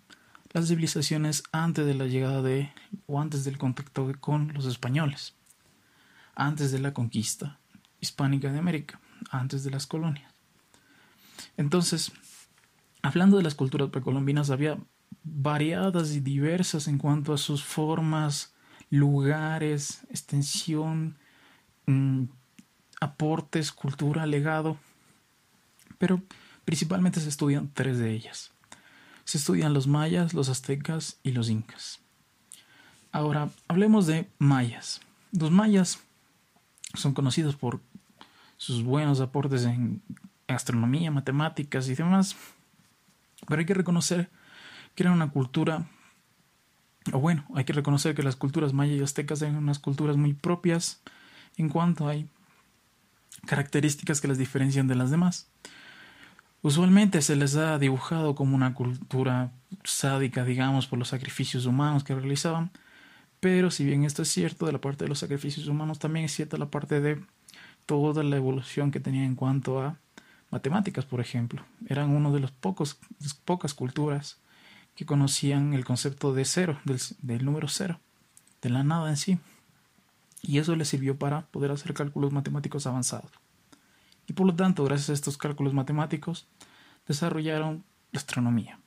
las 0.54 0.68
civilizaciones 0.68 1.44
antes 1.52 1.86
de 1.86 1.96
la 1.96 2.06
llegada 2.06 2.42
de 2.42 2.72
o 3.08 3.20
antes 3.20 3.44
del 3.44 3.58
contacto 3.58 4.12
con 4.20 4.54
los 4.54 4.66
españoles, 4.66 5.34
antes 6.36 6.72
de 6.72 6.80
la 6.80 6.94
conquista 6.94 7.60
hispánica 8.00 8.52
de 8.52 8.60
América, 8.60 9.00
antes 9.32 9.64
de 9.64 9.72
las 9.72 9.88
colonias. 9.88 10.32
Entonces, 11.58 12.12
hablando 13.02 13.38
de 13.38 13.44
las 13.44 13.56
culturas 13.56 13.90
precolombinas, 13.90 14.52
había 14.52 14.78
variadas 15.24 16.12
y 16.12 16.20
diversas 16.20 16.88
en 16.88 17.00
cuanto 17.00 17.34
a 17.34 17.40
sus 17.40 17.64
formas, 17.64 18.54
lugares, 18.92 20.06
extensión, 20.12 21.18
mm, 21.88 22.26
aportes, 23.02 23.72
cultura, 23.72 24.28
legado, 24.28 24.78
pero 26.06 26.22
principalmente 26.66 27.20
se 27.20 27.30
estudian 27.30 27.72
tres 27.74 27.98
de 27.98 28.12
ellas. 28.12 28.52
Se 29.24 29.40
estudian 29.40 29.74
los 29.74 29.88
mayas, 29.88 30.36
los 30.36 30.50
aztecas 30.50 31.18
y 31.24 31.32
los 31.32 31.50
incas. 31.50 32.00
Ahora, 33.12 33.50
hablemos 33.68 34.06
de 34.06 34.30
mayas. 34.38 35.02
Los 35.32 35.50
mayas 35.50 35.98
son 36.94 37.16
conocidos 37.16 37.56
por 37.56 37.82
sus 38.58 38.84
buenos 38.84 39.20
aportes 39.20 39.66
en 39.66 40.04
astronomía, 40.48 41.10
matemáticas 41.10 41.90
y 41.90 41.96
demás, 41.96 42.36
pero 43.48 43.62
hay 43.62 43.66
que 43.66 43.74
reconocer 43.74 44.30
que 44.94 45.02
era 45.02 45.12
una 45.12 45.32
cultura, 45.32 45.88
o 47.14 47.18
bueno, 47.18 47.46
hay 47.56 47.66
que 47.66 47.74
reconocer 47.74 48.14
que 48.14 48.22
las 48.22 48.36
culturas 48.36 48.74
mayas 48.74 49.00
y 49.00 49.02
aztecas 49.02 49.42
eran 49.42 49.56
unas 49.56 49.80
culturas 49.80 50.18
muy 50.18 50.36
propias 50.36 51.02
en 51.58 51.68
cuanto 51.68 52.08
hay 52.08 52.30
características 53.48 54.22
que 54.22 54.28
las 54.28 54.38
diferencian 54.38 54.88
de 54.88 54.94
las 54.94 55.10
demás. 55.10 55.48
Usualmente 56.66 57.22
se 57.22 57.36
les 57.36 57.56
ha 57.58 57.78
dibujado 57.78 58.34
como 58.34 58.56
una 58.56 58.74
cultura 58.74 59.52
sádica, 59.84 60.44
digamos, 60.44 60.88
por 60.88 60.98
los 60.98 61.10
sacrificios 61.10 61.68
humanos 61.68 62.04
que 62.04 62.16
realizaban, 62.16 62.72
pero 63.40 63.70
si 63.70 63.86
bien 63.86 64.04
esto 64.04 64.24
es 64.24 64.30
cierto 64.30 64.66
de 64.66 64.72
la 64.72 64.82
parte 64.82 65.06
de 65.06 65.10
los 65.10 65.20
sacrificios 65.20 65.68
humanos, 65.68 66.00
también 66.00 66.26
es 66.26 66.34
cierta 66.34 66.58
la 66.58 66.72
parte 66.72 67.02
de 67.02 67.24
toda 67.86 68.24
la 68.24 68.36
evolución 68.38 68.90
que 68.90 69.00
tenía 69.00 69.26
en 69.26 69.36
cuanto 69.36 69.80
a 69.80 70.00
matemáticas, 70.50 71.06
por 71.06 71.22
ejemplo. 71.22 71.64
Eran 71.88 72.10
uno 72.10 72.34
de 72.34 72.40
los 72.40 72.50
pocos, 72.50 72.98
pocas 73.46 73.76
culturas 73.76 74.40
que 74.96 75.06
conocían 75.06 75.76
el 75.76 75.86
concepto 75.86 76.34
de 76.34 76.46
cero, 76.46 76.80
del, 76.84 77.46
número 77.46 77.68
cero, 77.68 78.00
de 78.64 78.72
la 78.72 78.84
nada 78.84 79.12
en 79.12 79.18
sí. 79.18 79.38
Y 80.42 80.58
eso 80.58 80.76
les 80.76 80.88
sirvió 80.88 81.16
para 81.16 81.42
poder 81.42 81.70
hacer 81.70 81.94
cálculos 81.94 82.32
matemáticos 82.32 82.88
avanzados. 82.88 83.45
Y 84.28 84.34
por 84.34 84.48
lo 84.48 84.56
tanto, 84.56 84.84
gracias 84.84 85.10
a 85.10 85.14
estos 85.14 85.38
cálculos 85.38 85.74
matemáticos, 85.74 86.48
desarrollaron 87.08 87.84
la 88.12 88.20
astronomía. 88.20 88.80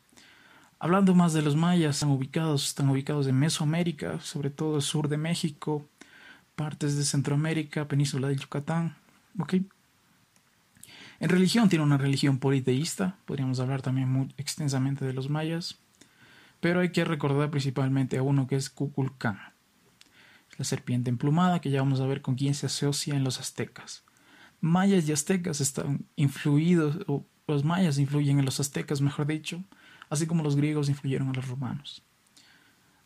Hablando 0.81 1.15
más 1.15 1.33
de 1.33 1.43
los 1.43 1.57
mayas, 1.57 1.97
están 1.97 2.11
ubicados, 2.11 2.69
están 2.69 2.89
ubicados 2.89 3.27
en 3.27 3.39
Mesoamérica, 3.39 4.21
sobre 4.21 4.51
todo 4.51 4.77
el 4.77 4.83
sur 4.83 5.09
de 5.09 5.17
México, 5.17 5.85
partes 6.55 6.97
de 6.97 7.05
Centroamérica, 7.05 7.89
península 7.89 8.29
de 8.29 8.37
Yucatán. 8.37 8.97
En 11.21 11.29
religión 11.29 11.69
tiene 11.69 11.85
una 11.85 11.99
religión 11.99 12.39
politeísta, 12.39 13.17
podríamos 13.25 13.59
hablar 13.59 13.83
también 13.83 14.09
muy 14.09 14.33
extensamente 14.37 15.05
de 15.05 15.13
los 15.13 15.29
mayas. 15.29 15.79
Pero 16.61 16.81
hay 16.81 16.91
que 16.91 17.05
recordar 17.05 17.51
principalmente 17.51 18.19
a 18.19 18.23
uno 18.23 18.47
que 18.47 18.57
es 18.57 18.71
Kukulcán, 18.71 19.39
la 20.57 20.65
serpiente 20.65 21.11
emplumada 21.11 21.61
que 21.61 21.71
ya 21.71 21.83
vamos 21.83 22.01
a 22.01 22.07
ver 22.07 22.23
con 22.23 22.35
quién 22.35 22.55
se 22.55 22.67
asocia 22.67 23.15
en 23.15 23.25
los 23.25 23.39
aztecas. 23.39 24.03
Mayas 24.61 25.09
y 25.09 25.13
aztecas 25.13 25.61
están 25.61 26.05
influidos, 26.17 26.99
o 27.07 27.25
los 27.47 27.65
mayas 27.65 27.99
influyen 27.99 28.39
en 28.39 28.45
los 28.45 28.61
aztecas, 28.61 29.01
mejor 29.01 29.27
dicho, 29.27 29.63
así 30.11 30.27
como 30.27 30.43
los 30.43 30.57
griegos 30.57 30.89
influyeron 30.89 31.29
en 31.29 31.35
los 31.35 31.49
romanos. 31.49 32.03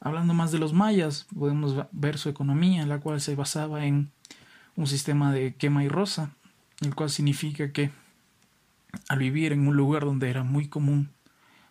Hablando 0.01 0.35
más 0.35 0.51
de 0.51 0.59
los 0.59 0.73
mayas, 0.73 1.27
podemos 1.35 1.87
ver 1.93 2.19
su 2.19 2.29
economía, 2.29 2.87
la 2.87 2.99
cual 2.99 3.21
se 3.21 3.37
basaba 3.37 3.85
en 3.85 4.11
un 4.75 4.87
sistema 4.87 5.33
de 5.33 5.55
quema 5.55 5.85
y 5.85 5.89
rosa, 5.89 6.35
el 6.81 6.95
cual 6.95 7.11
significa 7.11 7.71
que 7.73 7.91
al 9.09 9.19
vivir 9.19 9.53
en 9.53 9.67
un 9.67 9.77
lugar 9.77 10.05
donde 10.05 10.29
era 10.29 10.43
muy 10.43 10.69
común 10.69 11.11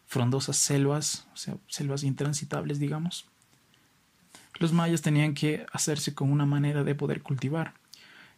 frondosas 0.05 0.57
selvas, 0.57 1.27
o 1.33 1.37
sea, 1.37 1.55
selvas 1.67 2.03
intransitables, 2.03 2.79
digamos. 2.79 3.25
Los 4.59 4.73
mayas 4.73 5.01
tenían 5.01 5.33
que 5.33 5.65
hacerse 5.71 6.13
con 6.13 6.31
una 6.31 6.45
manera 6.45 6.83
de 6.83 6.95
poder 6.95 7.21
cultivar, 7.21 7.73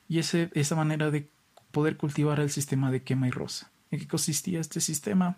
y 0.07 0.19
esa 0.19 0.75
manera 0.75 1.11
de 1.11 1.29
poder 1.71 1.97
cultivar 1.97 2.39
el 2.39 2.49
sistema 2.49 2.91
de 2.91 3.03
quema 3.03 3.27
y 3.27 3.31
rosa. 3.31 3.71
¿En 3.89 3.99
qué 3.99 4.07
consistía 4.07 4.59
este 4.59 4.79
sistema? 4.79 5.37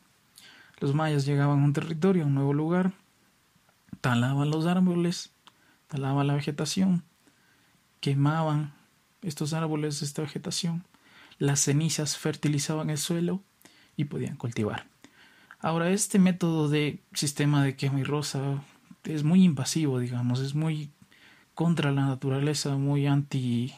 Los 0.80 0.94
mayas 0.94 1.26
llegaban 1.26 1.62
a 1.62 1.66
un 1.66 1.74
territorio, 1.74 2.24
a 2.24 2.28
un 2.28 2.36
nuevo 2.36 2.54
lugar, 2.54 2.94
talaban 4.02 4.52
los 4.52 4.66
árboles, 4.66 5.32
talaban 5.88 6.28
la 6.28 6.36
vegetación, 6.36 7.04
quemaban 8.02 8.74
estos 9.22 9.54
árboles, 9.54 10.02
esta 10.02 10.22
vegetación, 10.22 10.84
las 11.38 11.62
cenizas 11.62 12.18
fertilizaban 12.18 12.90
el 12.90 12.98
suelo 12.98 13.42
y 13.96 14.06
podían 14.06 14.36
cultivar. 14.36 14.88
Ahora, 15.60 15.90
este 15.90 16.20
método 16.20 16.70
de 16.70 17.02
sistema 17.14 17.64
de 17.64 17.76
quema 17.76 18.00
y 18.00 18.04
rosa 18.04 18.62
es 19.04 19.24
muy 19.24 19.44
invasivo, 19.44 20.00
digamos, 20.00 20.40
es 20.40 20.54
muy 20.54 20.92
contra 21.54 21.92
la 21.92 22.06
naturaleza, 22.06 22.76
muy 22.76 23.08
anti, 23.08 23.74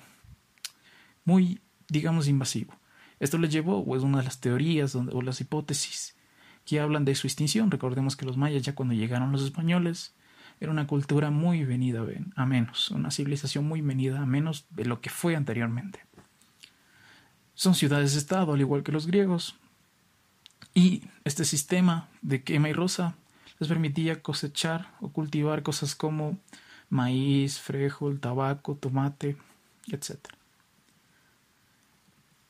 muy, 1.28 1.60
digamos, 1.90 2.30
invasivo. 2.30 2.74
Esto 3.20 3.38
le 3.38 3.50
llevó, 3.50 3.80
o 3.80 3.98
es 3.98 4.04
una 4.04 4.20
de 4.20 4.24
las 4.24 4.40
teorías 4.40 4.96
o 4.96 5.22
las 5.22 5.42
hipótesis 5.42 6.16
que 6.66 6.80
hablan 6.80 7.04
de 7.04 7.16
su 7.16 7.28
extinción. 7.28 7.70
Recordemos 7.70 8.16
que 8.16 8.26
los 8.26 8.38
mayas 8.38 8.64
ya 8.64 8.76
cuando 8.76 8.94
llegaron 8.94 9.34
los 9.34 9.44
españoles 9.44 10.14
era 10.62 10.72
una 10.72 10.88
cultura 10.88 11.30
muy 11.30 11.66
venida 11.66 12.02
a 12.36 12.46
menos, 12.46 12.92
una 12.92 13.12
civilización 13.12 13.68
muy 13.68 13.82
venida 13.82 14.22
a 14.22 14.26
menos 14.26 14.66
de 14.70 14.86
lo 14.86 15.02
que 15.02 15.10
fue 15.10 15.36
anteriormente. 15.36 16.00
Son 17.56 17.76
ciudades-estado, 17.76 18.54
al 18.54 18.62
igual 18.62 18.84
que 18.84 18.94
los 18.94 19.06
griegos, 19.06 19.58
y 20.74 21.04
este 21.26 21.44
sistema 21.44 22.08
de 22.22 22.42
quema 22.42 22.70
y 22.70 22.74
rosa 22.74 23.16
les 23.60 23.68
permitía 23.68 24.22
cosechar 24.22 24.94
o 25.02 25.10
cultivar 25.10 25.62
cosas 25.62 25.94
como 25.94 26.38
maíz, 26.90 27.60
frijol, 27.60 28.22
tabaco, 28.22 28.76
tomate, 28.76 29.36
etc. 29.92 30.37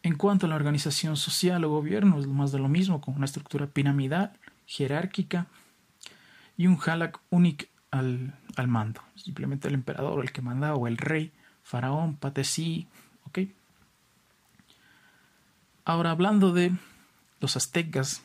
En 0.03 0.15
cuanto 0.15 0.45
a 0.45 0.49
la 0.49 0.55
organización 0.55 1.17
social 1.17 1.63
o 1.63 1.69
gobierno, 1.69 2.19
es 2.19 2.27
más 2.27 2.51
de 2.51 2.60
lo 2.60 2.69
mismo, 2.69 3.01
con 3.01 3.15
una 3.15 3.25
estructura 3.25 3.67
piramidal, 3.67 4.33
jerárquica 4.65 5.47
y 6.55 6.67
un 6.67 6.79
halak 6.86 7.19
único 7.29 7.65
al, 7.91 8.38
al, 8.55 8.67
mando. 8.67 9.01
Simplemente 9.15 9.67
el 9.67 9.73
emperador 9.73 10.23
el 10.23 10.31
que 10.31 10.41
mandaba, 10.41 10.75
o 10.75 10.88
el 10.88 10.97
rey, 10.97 11.31
faraón, 11.63 12.15
patesí, 12.15 12.88
¿ok? 13.25 13.39
Ahora, 15.86 16.12
hablando 16.12 16.53
de 16.53 16.73
los 17.39 17.55
aztecas, 17.55 18.23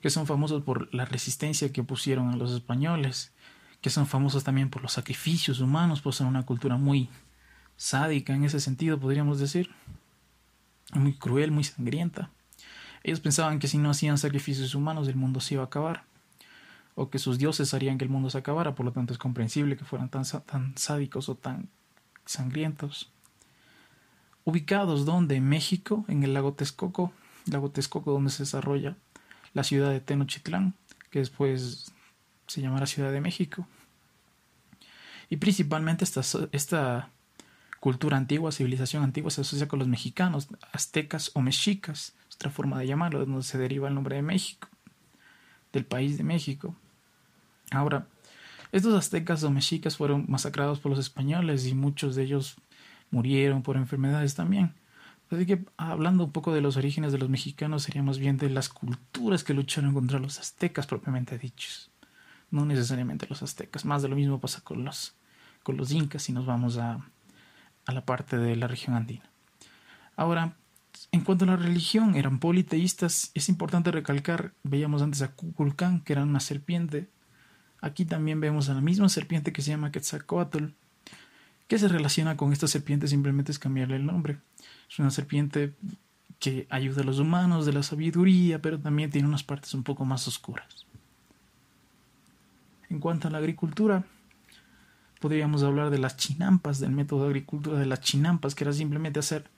que 0.00 0.10
son 0.10 0.26
famosos 0.26 0.62
por 0.62 0.92
la 0.94 1.04
resistencia 1.04 1.72
que 1.72 1.82
pusieron 1.82 2.30
a 2.30 2.36
los 2.36 2.52
españoles, 2.52 3.32
que 3.80 3.90
son 3.90 4.06
famosos 4.06 4.44
también 4.44 4.70
por 4.70 4.82
los 4.82 4.92
sacrificios 4.92 5.60
humanos, 5.60 6.00
pues 6.00 6.16
son 6.16 6.26
una 6.26 6.44
cultura 6.44 6.76
muy 6.76 7.08
sádica 7.76 8.34
en 8.34 8.44
ese 8.44 8.60
sentido, 8.60 8.98
podríamos 8.98 9.38
decir, 9.38 9.70
muy 10.92 11.14
cruel, 11.14 11.50
muy 11.50 11.64
sangrienta. 11.64 12.30
Ellos 13.02 13.20
pensaban 13.20 13.58
que 13.58 13.68
si 13.68 13.78
no 13.78 13.90
hacían 13.90 14.18
sacrificios 14.18 14.74
humanos 14.74 15.08
el 15.08 15.16
mundo 15.16 15.40
se 15.40 15.54
iba 15.54 15.62
a 15.62 15.66
acabar, 15.66 16.04
o 16.94 17.10
que 17.10 17.18
sus 17.18 17.38
dioses 17.38 17.74
harían 17.74 17.98
que 17.98 18.04
el 18.04 18.10
mundo 18.10 18.30
se 18.30 18.38
acabara, 18.38 18.74
por 18.74 18.86
lo 18.86 18.92
tanto 18.92 19.12
es 19.12 19.18
comprensible 19.18 19.76
que 19.76 19.84
fueran 19.84 20.08
tan, 20.08 20.24
tan 20.46 20.76
sádicos 20.76 21.28
o 21.28 21.34
tan 21.34 21.68
sangrientos. 22.24 23.10
Ubicados 24.44 25.04
donde 25.04 25.36
en 25.36 25.48
México, 25.48 26.04
en 26.08 26.22
el 26.22 26.34
lago 26.34 26.52
Texcoco, 26.52 27.12
lago 27.46 27.70
Texcoco 27.70 28.12
donde 28.12 28.30
se 28.30 28.44
desarrolla 28.44 28.96
la 29.54 29.64
ciudad 29.64 29.90
de 29.90 30.00
Tenochtitlán, 30.00 30.74
que 31.10 31.20
después 31.20 31.92
se 32.46 32.60
llamará 32.60 32.86
Ciudad 32.86 33.12
de 33.12 33.20
México. 33.20 33.66
Y 35.30 35.36
principalmente 35.36 36.04
esta, 36.04 36.22
esta 36.52 37.10
cultura 37.84 38.16
antigua, 38.16 38.50
civilización 38.50 39.02
antigua, 39.02 39.30
se 39.30 39.42
asocia 39.42 39.68
con 39.68 39.78
los 39.78 39.88
mexicanos, 39.88 40.48
aztecas 40.72 41.30
o 41.34 41.42
mexicas, 41.42 42.14
otra 42.34 42.48
forma 42.48 42.78
de 42.78 42.86
llamarlo, 42.86 43.18
de 43.18 43.26
donde 43.26 43.42
se 43.42 43.58
deriva 43.58 43.88
el 43.88 43.94
nombre 43.94 44.16
de 44.16 44.22
México, 44.22 44.68
del 45.70 45.84
país 45.84 46.16
de 46.16 46.24
México. 46.24 46.74
Ahora, 47.72 48.06
estos 48.72 48.94
aztecas 48.94 49.44
o 49.44 49.50
mexicas 49.50 49.98
fueron 49.98 50.24
masacrados 50.28 50.80
por 50.80 50.88
los 50.88 50.98
españoles 50.98 51.66
y 51.66 51.74
muchos 51.74 52.16
de 52.16 52.22
ellos 52.22 52.56
murieron 53.10 53.62
por 53.62 53.76
enfermedades 53.76 54.34
también. 54.34 54.72
Así 55.30 55.44
que 55.44 55.62
hablando 55.76 56.24
un 56.24 56.32
poco 56.32 56.54
de 56.54 56.62
los 56.62 56.78
orígenes 56.78 57.12
de 57.12 57.18
los 57.18 57.28
mexicanos, 57.28 57.82
sería 57.82 58.02
más 58.02 58.16
bien 58.16 58.38
de 58.38 58.48
las 58.48 58.70
culturas 58.70 59.44
que 59.44 59.52
lucharon 59.52 59.92
contra 59.92 60.18
los 60.18 60.40
aztecas 60.40 60.86
propiamente 60.86 61.36
dichos. 61.36 61.90
no 62.50 62.64
necesariamente 62.64 63.26
los 63.28 63.42
aztecas. 63.42 63.84
Más 63.84 64.00
de 64.00 64.08
lo 64.08 64.16
mismo 64.16 64.40
pasa 64.40 64.62
con 64.62 64.86
los, 64.86 65.16
con 65.62 65.76
los 65.76 65.92
incas 65.92 66.22
si 66.22 66.32
nos 66.32 66.46
vamos 66.46 66.78
a, 66.78 67.04
a 67.86 67.92
la 67.92 68.04
parte 68.04 68.36
de 68.38 68.56
la 68.56 68.66
región 68.66 68.96
andina. 68.96 69.24
Ahora, 70.16 70.54
en 71.12 71.22
cuanto 71.22 71.44
a 71.44 71.48
la 71.48 71.56
religión, 71.56 72.14
eran 72.14 72.38
politeístas. 72.38 73.30
Es 73.34 73.48
importante 73.48 73.90
recalcar, 73.90 74.52
veíamos 74.62 75.02
antes 75.02 75.22
a 75.22 75.32
Kukulcán, 75.32 76.00
que 76.00 76.12
era 76.12 76.22
una 76.22 76.40
serpiente. 76.40 77.08
Aquí 77.80 78.04
también 78.04 78.40
vemos 78.40 78.68
a 78.68 78.74
la 78.74 78.80
misma 78.80 79.08
serpiente 79.08 79.52
que 79.52 79.62
se 79.62 79.70
llama 79.70 79.92
Quetzalcoatl. 79.92 80.66
¿Qué 81.68 81.78
se 81.78 81.88
relaciona 81.88 82.36
con 82.36 82.52
esta 82.52 82.68
serpiente? 82.68 83.08
Simplemente 83.08 83.52
es 83.52 83.58
cambiarle 83.58 83.96
el 83.96 84.06
nombre. 84.06 84.38
Es 84.88 84.98
una 84.98 85.10
serpiente 85.10 85.74
que 86.38 86.66
ayuda 86.70 87.02
a 87.02 87.04
los 87.04 87.18
humanos 87.18 87.64
de 87.66 87.72
la 87.72 87.82
sabiduría, 87.82 88.60
pero 88.60 88.78
también 88.78 89.10
tiene 89.10 89.28
unas 89.28 89.42
partes 89.42 89.72
un 89.74 89.82
poco 89.82 90.04
más 90.04 90.28
oscuras. 90.28 90.86
En 92.90 93.00
cuanto 93.00 93.28
a 93.28 93.30
la 93.30 93.38
agricultura, 93.38 94.04
podríamos 95.24 95.62
hablar 95.62 95.88
de 95.88 95.96
las 95.96 96.18
chinampas, 96.18 96.80
del 96.80 96.90
método 96.90 97.22
de 97.22 97.28
agricultura 97.28 97.78
de 97.78 97.86
las 97.86 98.02
chinampas, 98.02 98.54
que 98.54 98.64
era 98.64 98.74
simplemente 98.74 99.20
hacer 99.20 99.48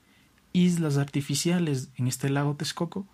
islas 0.53 0.97
artificiales 0.97 1.89
en 1.97 2.07
este 2.07 2.31
lago 2.31 2.55
Texcoco 2.55 3.05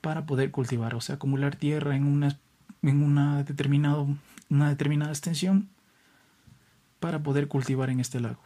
para 0.00 0.24
poder 0.24 0.50
cultivar, 0.50 0.94
o 0.94 1.02
sea, 1.02 1.16
acumular 1.16 1.56
tierra 1.56 1.96
en 1.96 2.06
una, 2.06 2.38
en 2.80 3.02
una, 3.02 3.42
determinado, 3.44 4.08
una 4.48 4.70
determinada 4.70 5.10
extensión 5.10 5.68
para 6.98 7.22
poder 7.22 7.46
cultivar 7.46 7.90
en 7.90 8.00
este 8.00 8.20
lago. 8.20 8.40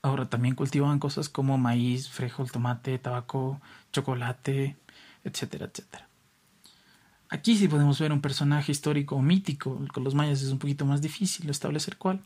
Ahora 0.00 0.30
también 0.30 0.54
cultivaban 0.54 1.00
cosas 1.00 1.28
como 1.28 1.58
maíz, 1.58 2.08
frijol, 2.08 2.52
tomate, 2.52 3.00
tabaco, 3.00 3.60
chocolate, 3.90 4.76
etcétera, 5.24 5.66
etcétera. 5.66 6.06
Aquí 7.30 7.56
sí 7.56 7.66
podemos 7.66 7.98
ver 7.98 8.12
un 8.12 8.20
personaje 8.20 8.70
histórico 8.70 9.20
mítico. 9.20 9.80
Con 9.92 10.04
los 10.04 10.14
mayas 10.14 10.40
es 10.40 10.52
un 10.52 10.60
poquito 10.60 10.86
más 10.86 11.02
difícil 11.02 11.50
establecer 11.50 11.96
cuál. 11.96 12.22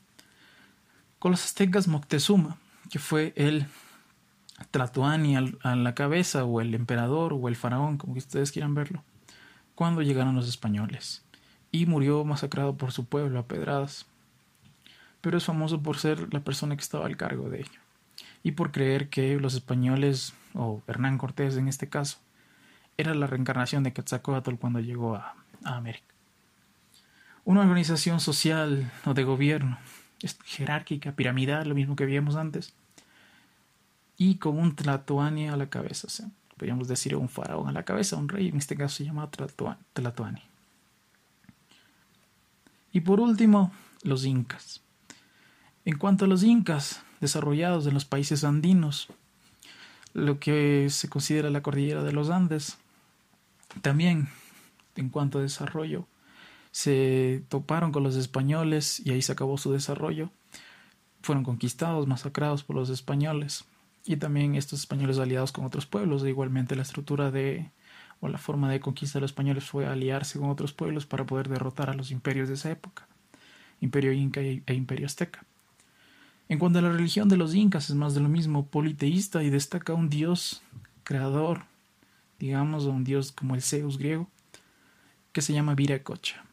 Con 1.18 1.32
los 1.32 1.44
aztecas 1.44 1.88
Moctezuma, 1.88 2.58
que 2.90 2.98
fue 2.98 3.32
el 3.36 3.66
Tlatoani 4.70 5.36
a 5.36 5.76
la 5.76 5.94
cabeza, 5.94 6.44
o 6.44 6.60
el 6.60 6.74
emperador, 6.74 7.32
o 7.32 7.48
el 7.48 7.56
faraón, 7.56 7.98
como 7.98 8.14
ustedes 8.14 8.52
quieran 8.52 8.74
verlo, 8.74 9.02
cuando 9.74 10.02
llegaron 10.02 10.34
los 10.34 10.48
españoles. 10.48 11.24
Y 11.70 11.86
murió 11.86 12.24
masacrado 12.24 12.76
por 12.76 12.92
su 12.92 13.04
pueblo 13.04 13.38
a 13.38 13.46
pedradas 13.46 14.06
pero 15.20 15.38
es 15.38 15.44
famoso 15.44 15.82
por 15.82 15.98
ser 15.98 16.32
la 16.32 16.40
persona 16.40 16.76
que 16.76 16.82
estaba 16.82 17.06
al 17.06 17.16
cargo 17.16 17.48
de 17.50 17.60
ello 17.60 17.80
y 18.42 18.52
por 18.52 18.70
creer 18.70 19.08
que 19.08 19.38
los 19.38 19.54
españoles, 19.54 20.32
o 20.54 20.82
Hernán 20.86 21.18
Cortés 21.18 21.56
en 21.56 21.68
este 21.68 21.88
caso, 21.88 22.18
era 22.96 23.14
la 23.14 23.26
reencarnación 23.26 23.82
de 23.82 23.92
Quetzalcoatl 23.92 24.54
cuando 24.54 24.80
llegó 24.80 25.16
a, 25.16 25.34
América. 25.64 26.14
Una 27.44 27.62
organización 27.62 28.20
social 28.20 28.90
o 29.04 29.14
de 29.14 29.24
gobierno 29.24 29.78
jerárquica, 30.44 31.12
piramidal, 31.12 31.68
lo 31.68 31.74
mismo 31.74 31.96
que 31.96 32.06
vimos 32.06 32.36
antes, 32.36 32.74
y 34.16 34.36
con 34.36 34.58
un 34.58 34.74
Tlatoani 34.74 35.48
a 35.48 35.56
la 35.56 35.70
cabeza, 35.70 36.08
podríamos 36.56 36.88
decir 36.88 37.14
un 37.14 37.28
faraón 37.28 37.68
a 37.68 37.72
la 37.72 37.84
cabeza, 37.84 38.16
un 38.16 38.28
rey, 38.28 38.48
en 38.48 38.56
este 38.56 38.76
caso 38.76 38.96
se 38.96 39.04
llama 39.04 39.30
Tlatoani. 39.30 40.42
Y 42.92 43.00
por 43.00 43.20
último, 43.20 43.72
los 44.02 44.24
incas. 44.24 44.80
En 45.84 45.98
cuanto 45.98 46.24
a 46.24 46.28
los 46.28 46.42
incas, 46.42 47.02
desarrollados 47.20 47.86
en 47.86 47.94
los 47.94 48.04
países 48.04 48.44
andinos, 48.44 49.08
lo 50.14 50.40
que 50.40 50.88
se 50.90 51.08
considera 51.08 51.50
la 51.50 51.62
cordillera 51.62 52.02
de 52.02 52.12
los 52.12 52.30
Andes, 52.30 52.78
también 53.82 54.28
en 54.96 55.10
cuanto 55.10 55.38
a 55.38 55.42
desarrollo, 55.42 56.06
se 56.78 57.42
toparon 57.48 57.90
con 57.90 58.04
los 58.04 58.14
españoles 58.14 59.02
y 59.04 59.10
ahí 59.10 59.20
se 59.20 59.32
acabó 59.32 59.58
su 59.58 59.72
desarrollo. 59.72 60.30
Fueron 61.22 61.42
conquistados, 61.42 62.06
masacrados 62.06 62.62
por 62.62 62.76
los 62.76 62.88
españoles 62.88 63.64
y 64.04 64.14
también 64.18 64.54
estos 64.54 64.78
españoles 64.78 65.18
aliados 65.18 65.50
con 65.50 65.64
otros 65.64 65.86
pueblos. 65.86 66.22
E 66.22 66.28
igualmente 66.28 66.76
la 66.76 66.82
estructura 66.82 67.32
de 67.32 67.72
o 68.20 68.28
la 68.28 68.38
forma 68.38 68.70
de 68.70 68.78
conquista 68.78 69.18
de 69.18 69.22
los 69.22 69.32
españoles 69.32 69.64
fue 69.64 69.86
aliarse 69.86 70.38
con 70.38 70.50
otros 70.50 70.72
pueblos 70.72 71.04
para 71.04 71.26
poder 71.26 71.48
derrotar 71.48 71.90
a 71.90 71.94
los 71.94 72.12
imperios 72.12 72.46
de 72.46 72.54
esa 72.54 72.70
época, 72.70 73.08
imperio 73.80 74.12
inca 74.12 74.40
e 74.40 74.74
imperio 74.74 75.06
azteca. 75.06 75.44
En 76.48 76.60
cuanto 76.60 76.78
a 76.78 76.82
la 76.82 76.92
religión 76.92 77.28
de 77.28 77.38
los 77.38 77.56
incas 77.56 77.90
es 77.90 77.96
más 77.96 78.14
de 78.14 78.20
lo 78.20 78.28
mismo, 78.28 78.66
politeísta 78.66 79.42
y 79.42 79.50
destaca 79.50 79.94
un 79.94 80.10
dios 80.10 80.62
creador, 81.02 81.64
digamos, 82.38 82.84
un 82.84 83.02
dios 83.02 83.32
como 83.32 83.56
el 83.56 83.62
Zeus 83.62 83.98
griego, 83.98 84.28
que 85.32 85.42
se 85.42 85.52
llama 85.52 85.74
Viracocha. 85.74 86.47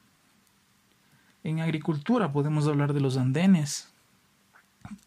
En 1.45 1.59
agricultura 1.59 2.31
podemos 2.31 2.67
hablar 2.67 2.91
de 2.91 3.01
los 3.01 3.17
andenes. 3.17 3.93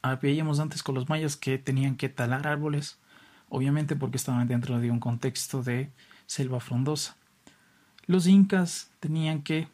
Ah, 0.02 0.20
veíamos 0.22 0.60
antes 0.60 0.84
con 0.84 0.94
los 0.94 1.08
mayas 1.08 1.36
que 1.36 1.58
tenían 1.58 1.96
que 1.96 2.08
talar 2.08 2.46
árboles, 2.46 2.96
obviamente 3.48 3.96
porque 3.96 4.18
estaban 4.18 4.46
dentro 4.46 4.78
de 4.78 4.92
un 4.92 5.00
contexto 5.00 5.64
de 5.64 5.90
selva 6.26 6.60
frondosa. 6.60 7.16
Los 8.06 8.28
incas 8.28 8.92
tenían 9.00 9.42
que 9.42 9.66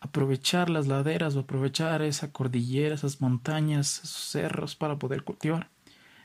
aprovechar 0.00 0.70
las 0.70 0.86
laderas 0.86 1.36
o 1.36 1.40
aprovechar 1.40 2.00
esa 2.00 2.32
cordillera, 2.32 2.94
esas 2.94 3.20
montañas, 3.20 4.00
esos 4.02 4.30
cerros 4.30 4.76
para 4.76 4.98
poder 4.98 5.22
cultivar. 5.22 5.68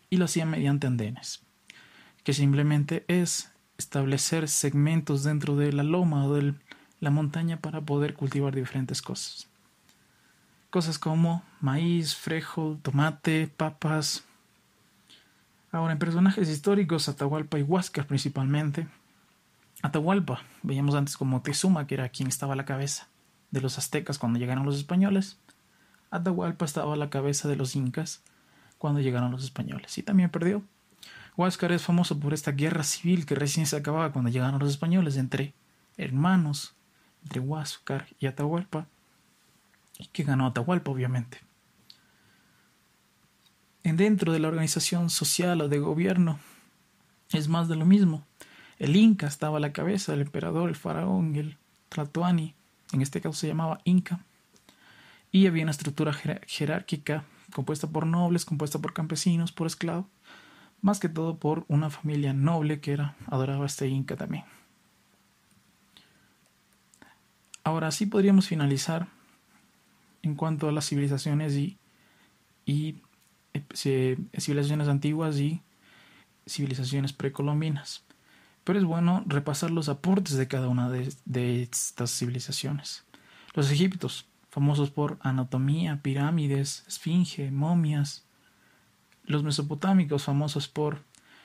Y 0.10 0.16
lo 0.16 0.24
hacían 0.24 0.52
mediante 0.52 0.88
andenes, 0.88 1.44
que 2.24 2.32
simplemente 2.32 3.04
es 3.10 3.52
establecer 3.78 4.48
segmentos 4.48 5.26
dentro 5.26 5.58
de 5.58 5.74
la 5.74 5.84
loma 5.84 6.28
o 6.28 6.34
de 6.34 6.54
la 7.02 7.10
montaña 7.12 7.60
para 7.60 7.82
poder 7.82 8.14
cultivar 8.14 8.56
diferentes 8.56 9.02
cosas. 9.02 9.50
Cosas 10.76 11.00
como 11.00 11.42
maíz, 11.62 12.18
frijol, 12.18 12.82
tomate, 12.82 13.48
papas. 13.48 14.26
Ahora, 15.72 15.94
en 15.94 16.00
personajes 16.00 16.50
históricos, 16.50 17.08
Atahualpa 17.08 17.58
y 17.58 17.62
Huáscar 17.62 18.06
principalmente. 18.08 18.86
Atahualpa, 19.84 20.42
veíamos 20.64 20.94
antes 20.96 21.16
como 21.16 21.42
Tezuma, 21.42 21.88
que 21.88 21.94
era 21.94 22.10
quien 22.10 22.28
estaba 22.28 22.52
a 22.52 22.56
la 22.58 22.66
cabeza 22.66 23.08
de 23.52 23.62
los 23.62 23.78
aztecas 23.78 24.20
cuando 24.20 24.38
llegaron 24.38 24.66
los 24.66 24.76
españoles. 24.76 25.40
Atahualpa 26.12 26.66
estaba 26.66 26.96
a 26.96 26.98
la 26.98 27.10
cabeza 27.10 27.48
de 27.48 27.56
los 27.56 27.78
incas 27.78 28.22
cuando 28.78 29.00
llegaron 29.00 29.32
los 29.32 29.46
españoles 29.46 29.98
y 29.98 30.04
también 30.04 30.30
perdió. 30.30 30.62
Huáscar 31.38 31.72
es 31.72 31.84
famoso 31.84 32.20
por 32.20 32.34
esta 32.34 32.52
guerra 32.52 32.84
civil 32.84 33.26
que 33.26 33.36
recién 33.36 33.66
se 33.66 33.78
acababa 33.78 34.12
cuando 34.12 34.30
llegaron 34.30 34.60
los 34.60 34.72
españoles 34.72 35.16
entre 35.16 35.54
hermanos, 35.96 36.76
entre 37.24 37.40
Huáscar 37.40 38.08
y 38.20 38.26
Atahualpa, 38.26 38.90
y 40.00 40.08
que 40.08 40.24
ganó 40.24 40.48
Atahualpa 40.48 40.92
obviamente. 40.92 41.40
En 43.84 43.98
dentro 43.98 44.34
de 44.34 44.40
la 44.40 44.48
organización 44.48 45.10
social 45.10 45.62
o 45.62 45.70
de 45.70 45.80
gobierno 45.80 46.40
es 47.32 47.48
más 47.48 47.68
de 47.68 47.76
lo 47.76 47.86
mismo. 47.86 48.26
El 48.80 48.96
Inca 48.96 49.28
estaba 49.28 49.58
a 49.58 49.62
la 49.62 49.74
cabeza, 49.74 50.14
el 50.14 50.22
emperador, 50.22 50.70
el 50.70 50.76
faraón, 50.76 51.36
el 51.36 51.58
Tlatoani, 51.90 52.56
en 52.92 53.02
este 53.02 53.22
caso 53.22 53.38
se 53.38 53.48
llamaba 53.48 53.80
Inca, 53.84 54.20
y 55.32 55.48
había 55.48 55.64
una 55.64 55.72
estructura 55.72 56.14
jerárquica 56.14 57.24
compuesta 57.54 57.88
por 57.88 58.06
nobles, 58.06 58.46
compuesta 58.46 58.80
por 58.80 58.94
campesinos, 58.94 59.52
por 59.52 59.68
esclavos, 59.68 60.06
más 60.82 61.00
que 61.00 61.10
todo 61.10 61.38
por 61.38 61.66
una 61.68 61.90
familia 61.90 62.34
noble 62.34 62.80
que 62.80 62.94
era 62.94 63.16
adoraba 63.28 63.66
este 63.66 63.88
Inca 63.88 64.16
también. 64.16 64.46
Ahora 67.64 67.92
sí 67.92 68.06
podríamos 68.06 68.48
finalizar 68.48 69.08
en 70.26 70.36
cuanto 70.36 70.68
a 70.68 70.72
las 70.72 70.88
civilizaciones 70.88 71.54
y, 71.56 71.78
y 72.66 73.02
eh, 73.54 74.18
civilizaciones 74.38 74.88
antiguas 74.88 75.40
y 75.40 75.62
civilizaciones 76.46 77.14
precolombinas 77.14 78.06
pero 78.66 78.80
es 78.80 78.86
bueno 78.86 79.24
repasar 79.28 79.72
los 79.72 79.88
aportes 79.90 80.36
de 80.36 80.48
cada 80.48 80.68
una 80.68 80.90
de, 80.90 81.62
estas 81.62 82.12
civilizaciones. 82.12 83.06
Los 83.54 83.72
egiptos, 83.72 84.26
famosos 84.50 84.90
por 84.90 85.18
anatomía, 85.22 86.02
pirámides, 86.02 86.84
esfinge, 86.88 87.52
momias. 87.52 88.26
Los 89.26 89.44
mesopotámicos, 89.44 90.24
famosos 90.24 90.68
por 90.68 91.04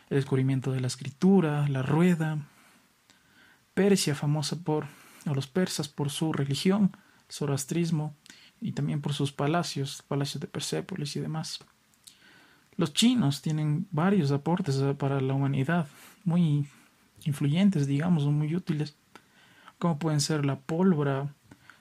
el 0.08 0.16
descubrimiento 0.16 0.72
de 0.72 0.80
la 0.80 0.86
escritura, 0.86 1.68
la 1.68 1.82
rueda. 1.82 2.38
Persia, 3.74 4.14
famosa 4.14 4.56
por, 4.56 4.86
o 5.26 5.34
los 5.34 5.46
persas 5.46 5.88
por 5.88 6.08
su 6.08 6.32
religión, 6.32 6.96
el 7.28 7.34
zoroastrismo, 7.34 8.14
y 8.61 8.73
también 8.73 9.01
por 9.01 9.14
sus 9.14 9.33
palacios, 9.33 10.03
palacios 10.07 10.40
de 10.40 10.46
Persépolis 10.46 11.16
y 11.16 11.20
demás. 11.20 11.61
Los 12.77 12.92
chinos 12.92 13.42
tienen 13.42 13.87
varios 13.90 14.31
aportes 14.33 14.83
para 14.99 15.20
la 15.20 15.35
humanidad, 15.35 15.88
muy 16.25 16.66
influyentes, 17.25 17.87
digamos, 17.87 18.23
son 18.23 18.38
muy 18.38 18.55
útiles, 18.55 18.96
como 19.79 19.99
pueden 19.99 20.20
ser 20.20 20.44
la 20.44 20.59
pólvora, 20.59 21.35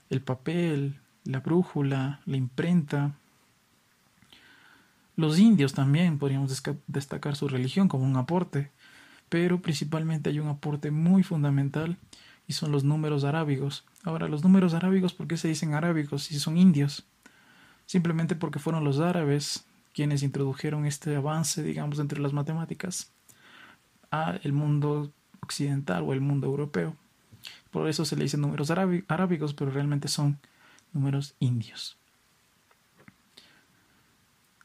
el 0.09 0.21
papel, 0.21 0.99
la 1.23 1.39
brújula, 1.39 2.21
la 2.25 2.37
imprenta. 2.37 3.13
Los 5.15 5.37
indios 5.39 5.73
también 5.73 6.17
podríamos 6.17 6.63
destacar 6.87 7.35
su 7.35 7.47
religión 7.47 7.87
como 7.87 8.05
un 8.05 8.15
aporte, 8.17 8.71
pero 9.27 9.61
principalmente 9.61 10.29
hay 10.29 10.39
un 10.39 10.47
aporte 10.47 10.91
muy 10.91 11.23
fundamental 11.23 11.97
y 12.47 12.53
son 12.53 12.71
los 12.71 12.83
números 12.83 13.23
arábigos, 13.23 13.85
Ahora, 14.03 14.27
los 14.27 14.43
números 14.43 14.73
arábigos, 14.73 15.13
¿por 15.13 15.27
qué 15.27 15.37
se 15.37 15.47
dicen 15.47 15.73
arábigos 15.73 16.23
si 16.23 16.39
son 16.39 16.57
indios? 16.57 17.05
Simplemente 17.85 18.35
porque 18.35 18.59
fueron 18.59 18.83
los 18.83 18.99
árabes 18.99 19.65
quienes 19.93 20.23
introdujeron 20.23 20.85
este 20.85 21.15
avance, 21.15 21.63
digamos, 21.63 21.99
entre 21.99 22.19
las 22.19 22.33
matemáticas 22.33 23.11
a 24.11 24.39
el 24.43 24.53
mundo 24.53 25.11
occidental 25.41 26.03
o 26.03 26.13
el 26.13 26.21
mundo 26.21 26.47
europeo. 26.47 26.95
Por 27.71 27.87
eso 27.87 28.05
se 28.05 28.15
le 28.15 28.23
dicen 28.23 28.41
números 28.41 28.71
arábigos, 28.71 29.53
pero 29.53 29.71
realmente 29.71 30.07
son 30.07 30.39
números 30.93 31.35
indios. 31.39 31.97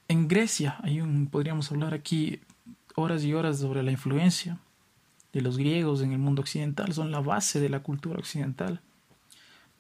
En 0.08 0.28
Grecia 0.28 0.76
hay 0.82 1.00
un, 1.00 1.26
podríamos 1.26 1.70
hablar 1.72 1.94
aquí 1.94 2.40
horas 2.94 3.24
y 3.24 3.34
horas 3.34 3.58
sobre 3.58 3.82
la 3.82 3.90
influencia 3.90 4.58
de 5.32 5.40
los 5.40 5.56
griegos 5.58 6.02
en 6.02 6.12
el 6.12 6.18
mundo 6.18 6.42
occidental, 6.42 6.92
son 6.92 7.10
la 7.10 7.20
base 7.20 7.58
de 7.58 7.68
la 7.68 7.80
cultura 7.80 8.18
occidental. 8.18 8.80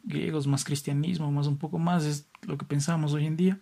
Griegos 0.04 0.46
más 0.46 0.64
cristianismo, 0.64 1.32
más 1.32 1.46
un 1.46 1.56
poco 1.56 1.78
más 1.78 2.04
es 2.04 2.28
lo 2.42 2.58
que 2.58 2.64
pensamos 2.64 3.12
hoy 3.12 3.26
en 3.26 3.36
día. 3.36 3.60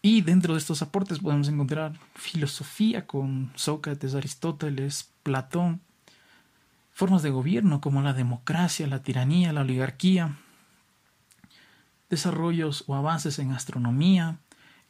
Y 0.00 0.22
dentro 0.22 0.54
de 0.54 0.58
estos 0.58 0.82
aportes 0.82 1.20
podemos 1.20 1.48
encontrar 1.48 1.98
filosofía 2.14 3.06
con 3.06 3.52
Sócrates, 3.54 4.14
Aristóteles, 4.14 5.10
Platón, 5.22 5.80
formas 6.92 7.22
de 7.22 7.30
gobierno 7.30 7.80
como 7.80 8.02
la 8.02 8.12
democracia, 8.12 8.86
la 8.86 9.02
tiranía, 9.02 9.52
la 9.52 9.60
oligarquía, 9.60 10.36
desarrollos 12.10 12.84
o 12.88 12.94
avances 12.94 13.38
en 13.38 13.52
astronomía, 13.52 14.38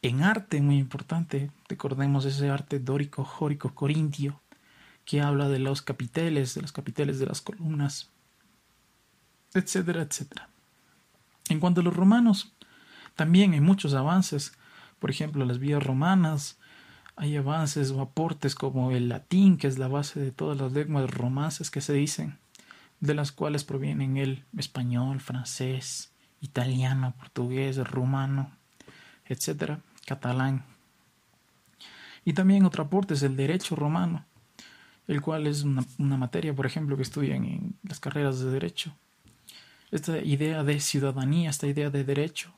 en 0.01 0.23
arte, 0.23 0.61
muy 0.61 0.77
importante, 0.77 1.51
recordemos 1.69 2.25
ese 2.25 2.49
arte 2.49 2.79
dórico, 2.79 3.23
jórico, 3.23 3.73
corintio, 3.73 4.41
que 5.05 5.21
habla 5.21 5.47
de 5.47 5.59
los 5.59 5.81
capiteles, 5.81 6.55
de 6.55 6.61
los 6.61 6.71
capiteles 6.71 7.19
de 7.19 7.25
las 7.25 7.39
columnas, 7.39 8.11
etcétera, 9.53 10.01
etcétera. 10.01 10.49
En 11.49 11.59
cuanto 11.59 11.81
a 11.81 11.83
los 11.83 11.95
romanos, 11.95 12.53
también 13.15 13.53
hay 13.53 13.61
muchos 13.61 13.93
avances, 13.93 14.53
por 14.99 15.11
ejemplo, 15.11 15.45
las 15.45 15.59
vías 15.59 15.83
romanas, 15.83 16.57
hay 17.15 17.37
avances 17.37 17.91
o 17.91 18.01
aportes 18.01 18.55
como 18.55 18.91
el 18.91 19.09
latín, 19.09 19.57
que 19.57 19.67
es 19.67 19.77
la 19.77 19.87
base 19.87 20.19
de 20.19 20.31
todas 20.31 20.57
las 20.57 20.71
lenguas 20.71 21.09
romances 21.11 21.69
que 21.69 21.81
se 21.81 21.93
dicen, 21.93 22.39
de 22.99 23.13
las 23.13 23.31
cuales 23.31 23.63
provienen 23.63 24.17
el 24.17 24.45
español, 24.57 25.19
francés, 25.19 26.11
italiano, 26.41 27.13
portugués, 27.17 27.77
rumano, 27.77 28.51
etcétera, 29.25 29.79
catalán. 30.05 30.65
Y 32.25 32.33
también 32.33 32.65
otro 32.65 32.83
aporte 32.83 33.13
es 33.13 33.23
el 33.23 33.35
derecho 33.35 33.75
romano, 33.75 34.25
el 35.07 35.21
cual 35.21 35.45
es 35.45 35.63
una, 35.63 35.83
una 35.99 36.17
materia, 36.17 36.55
por 36.55 36.65
ejemplo, 36.65 36.95
que 36.95 37.03
estudian 37.03 37.43
en 37.45 37.75
las 37.83 37.99
carreras 37.99 38.39
de 38.39 38.49
derecho. 38.49 38.95
Esta 39.93 40.17
idea 40.17 40.63
de 40.63 40.79
ciudadanía, 40.79 41.51
esta 41.51 41.67
idea 41.67 41.91
de 41.91 42.03
derecho, 42.03 42.51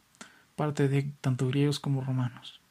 parte 0.55 0.87
de 0.87 1.11
tanto 1.19 1.49
griegos 1.49 1.81
como 1.81 1.99
romanos. 1.99 2.61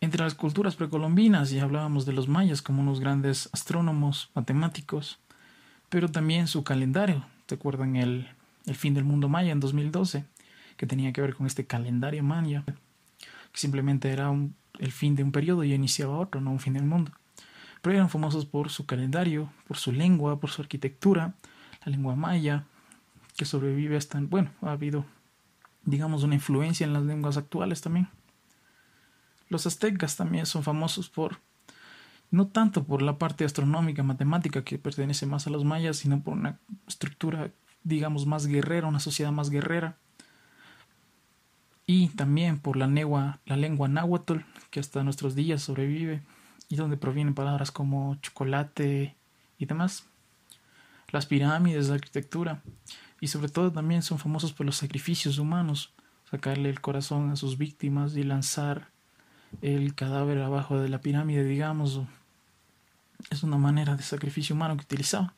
Entre 0.00 0.24
las 0.24 0.34
culturas 0.34 0.74
precolombinas 0.74 1.50
ya 1.50 1.64
hablábamos 1.64 2.06
de 2.06 2.14
los 2.14 2.26
mayas 2.26 2.62
como 2.62 2.80
unos 2.80 3.00
grandes 3.00 3.50
astrónomos, 3.52 4.30
matemáticos, 4.34 5.18
pero 5.90 6.08
también 6.10 6.46
su 6.46 6.64
calendario. 6.64 7.26
¿Te 7.44 7.56
acuerdan 7.56 7.96
el, 7.96 8.30
el 8.64 8.74
fin 8.76 8.94
del 8.94 9.04
mundo 9.04 9.28
maya 9.28 9.52
en 9.52 9.60
2012? 9.60 10.24
Que 10.78 10.86
tenía 10.86 11.12
que 11.12 11.20
ver 11.20 11.34
con 11.34 11.46
este 11.46 11.66
calendario 11.66 12.22
maya, 12.22 12.64
que 12.64 13.58
simplemente 13.58 14.10
era 14.10 14.32
el 14.78 14.92
fin 14.92 15.16
de 15.16 15.22
un 15.22 15.32
periodo 15.32 15.64
y 15.64 15.74
iniciaba 15.74 16.18
otro, 16.18 16.40
no 16.40 16.50
un 16.50 16.60
fin 16.60 16.72
del 16.72 16.84
mundo. 16.84 17.12
Pero 17.82 17.96
eran 17.96 18.08
famosos 18.08 18.46
por 18.46 18.70
su 18.70 18.86
calendario, 18.86 19.52
por 19.68 19.76
su 19.76 19.92
lengua, 19.92 20.40
por 20.40 20.48
su 20.48 20.62
arquitectura, 20.62 21.34
la 21.84 21.92
lengua 21.92 22.16
maya, 22.16 22.64
que 23.36 23.44
sobrevive 23.44 23.96
hasta, 23.96 24.20
bueno, 24.20 24.50
ha 24.62 24.72
habido, 24.72 25.04
digamos, 25.82 26.22
una 26.22 26.34
influencia 26.34 26.86
en 26.86 26.92
las 26.92 27.02
lenguas 27.02 27.36
actuales 27.36 27.80
también. 27.80 28.08
Los 29.48 29.66
aztecas 29.66 30.16
también 30.16 30.46
son 30.46 30.62
famosos 30.62 31.10
por, 31.10 31.38
no 32.30 32.46
tanto 32.46 32.84
por 32.84 33.02
la 33.02 33.18
parte 33.18 33.44
astronómica, 33.44 34.02
matemática, 34.02 34.64
que 34.64 34.78
pertenece 34.78 35.26
más 35.26 35.46
a 35.46 35.50
los 35.50 35.64
mayas, 35.64 35.96
sino 35.96 36.22
por 36.22 36.34
una 36.34 36.58
estructura, 36.86 37.50
digamos, 37.82 38.26
más 38.26 38.46
guerrera, 38.46 38.86
una 38.86 39.00
sociedad 39.00 39.32
más 39.32 39.50
guerrera. 39.50 39.98
Y 41.86 42.08
también 42.08 42.60
por 42.60 42.76
la, 42.76 42.86
la 42.86 43.56
lengua 43.56 43.88
náhuatl, 43.88 44.38
que 44.70 44.80
hasta 44.80 45.04
nuestros 45.04 45.34
días 45.34 45.62
sobrevive, 45.62 46.22
y 46.68 46.76
donde 46.76 46.96
provienen 46.96 47.34
palabras 47.34 47.70
como 47.70 48.16
chocolate 48.16 49.14
y 49.58 49.66
demás. 49.66 50.08
Las 51.10 51.26
pirámides, 51.26 51.88
la 51.88 51.94
arquitectura, 51.94 52.62
y 53.20 53.28
sobre 53.28 53.48
todo 53.48 53.72
también 53.72 54.02
son 54.02 54.18
famosos 54.18 54.52
por 54.52 54.66
los 54.66 54.76
sacrificios 54.76 55.38
humanos, 55.38 55.92
sacarle 56.30 56.70
el 56.70 56.80
corazón 56.80 57.30
a 57.30 57.36
sus 57.36 57.58
víctimas 57.58 58.16
y 58.16 58.22
lanzar 58.22 58.88
el 59.62 59.94
cadáver 59.94 60.38
abajo 60.42 60.78
de 60.78 60.88
la 60.88 61.00
pirámide, 61.00 61.44
digamos, 61.44 62.00
es 63.30 63.42
una 63.42 63.56
manera 63.56 63.96
de 63.96 64.02
sacrificio 64.02 64.54
humano 64.54 64.76
que 64.76 64.84
utilizaba. 64.84 65.34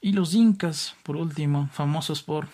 Y 0.00 0.12
los 0.12 0.34
incas, 0.34 0.94
por 1.02 1.16
último, 1.16 1.68
famosos 1.72 2.22
por 2.22 2.48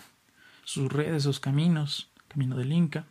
sus 0.63 0.91
redes, 0.91 1.23
sus 1.23 1.39
caminos, 1.39 2.09
camino 2.27 2.55
del 2.55 2.73
Inca, 2.73 3.05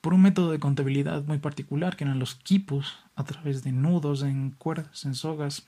por 0.00 0.14
un 0.14 0.22
método 0.22 0.52
de 0.52 0.60
contabilidad 0.60 1.24
muy 1.24 1.38
particular 1.38 1.96
que 1.96 2.04
eran 2.04 2.18
los 2.18 2.34
quipus, 2.34 2.98
a 3.16 3.24
través 3.24 3.64
de 3.64 3.72
nudos 3.72 4.22
en 4.22 4.50
cuerdas, 4.50 5.04
en 5.04 5.14
sogas, 5.14 5.66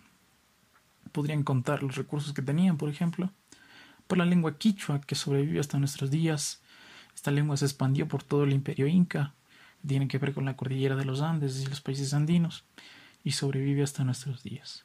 podrían 1.12 1.42
contar 1.42 1.82
los 1.82 1.96
recursos 1.96 2.32
que 2.32 2.42
tenían, 2.42 2.76
por 2.76 2.88
ejemplo, 2.88 3.30
por 4.06 4.18
la 4.18 4.24
lengua 4.24 4.58
quichua 4.58 5.00
que 5.00 5.14
sobrevivió 5.14 5.60
hasta 5.60 5.78
nuestros 5.78 6.10
días. 6.10 6.60
Esta 7.14 7.30
lengua 7.30 7.56
se 7.56 7.64
expandió 7.64 8.08
por 8.08 8.22
todo 8.22 8.44
el 8.44 8.52
imperio 8.52 8.86
inca, 8.86 9.34
tiene 9.86 10.08
que 10.08 10.18
ver 10.18 10.34
con 10.34 10.44
la 10.44 10.56
cordillera 10.56 10.96
de 10.96 11.04
los 11.04 11.20
Andes 11.20 11.60
y 11.60 11.66
los 11.66 11.80
países 11.80 12.14
andinos 12.14 12.64
y 13.24 13.32
sobrevive 13.32 13.82
hasta 13.82 14.04
nuestros 14.04 14.42
días. 14.42 14.84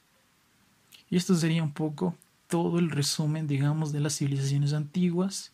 Y 1.10 1.18
esto 1.18 1.36
sería 1.36 1.64
un 1.64 1.74
poco 1.74 2.16
todo 2.48 2.80
el 2.80 2.90
resumen, 2.90 3.48
digamos, 3.48 3.92
de 3.92 4.00
las 4.00 4.18
civilizaciones 4.18 4.74
antiguas 4.74 5.54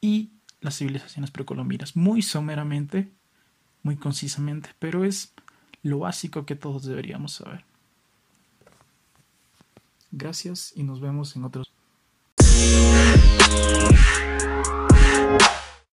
y 0.00 0.30
las 0.60 0.78
civilizaciones 0.78 1.30
precolombinas, 1.30 1.96
muy 1.96 2.22
someramente, 2.22 3.10
muy 3.82 3.96
concisamente, 3.96 4.70
pero 4.78 5.04
es 5.04 5.32
lo 5.82 6.00
básico 6.00 6.44
que 6.46 6.56
todos 6.56 6.84
deberíamos 6.84 7.32
saber. 7.32 7.64
Gracias 10.12 10.72
y 10.74 10.82
nos 10.82 11.00
vemos 11.00 11.36
en 11.36 11.44
otros. 11.44 11.72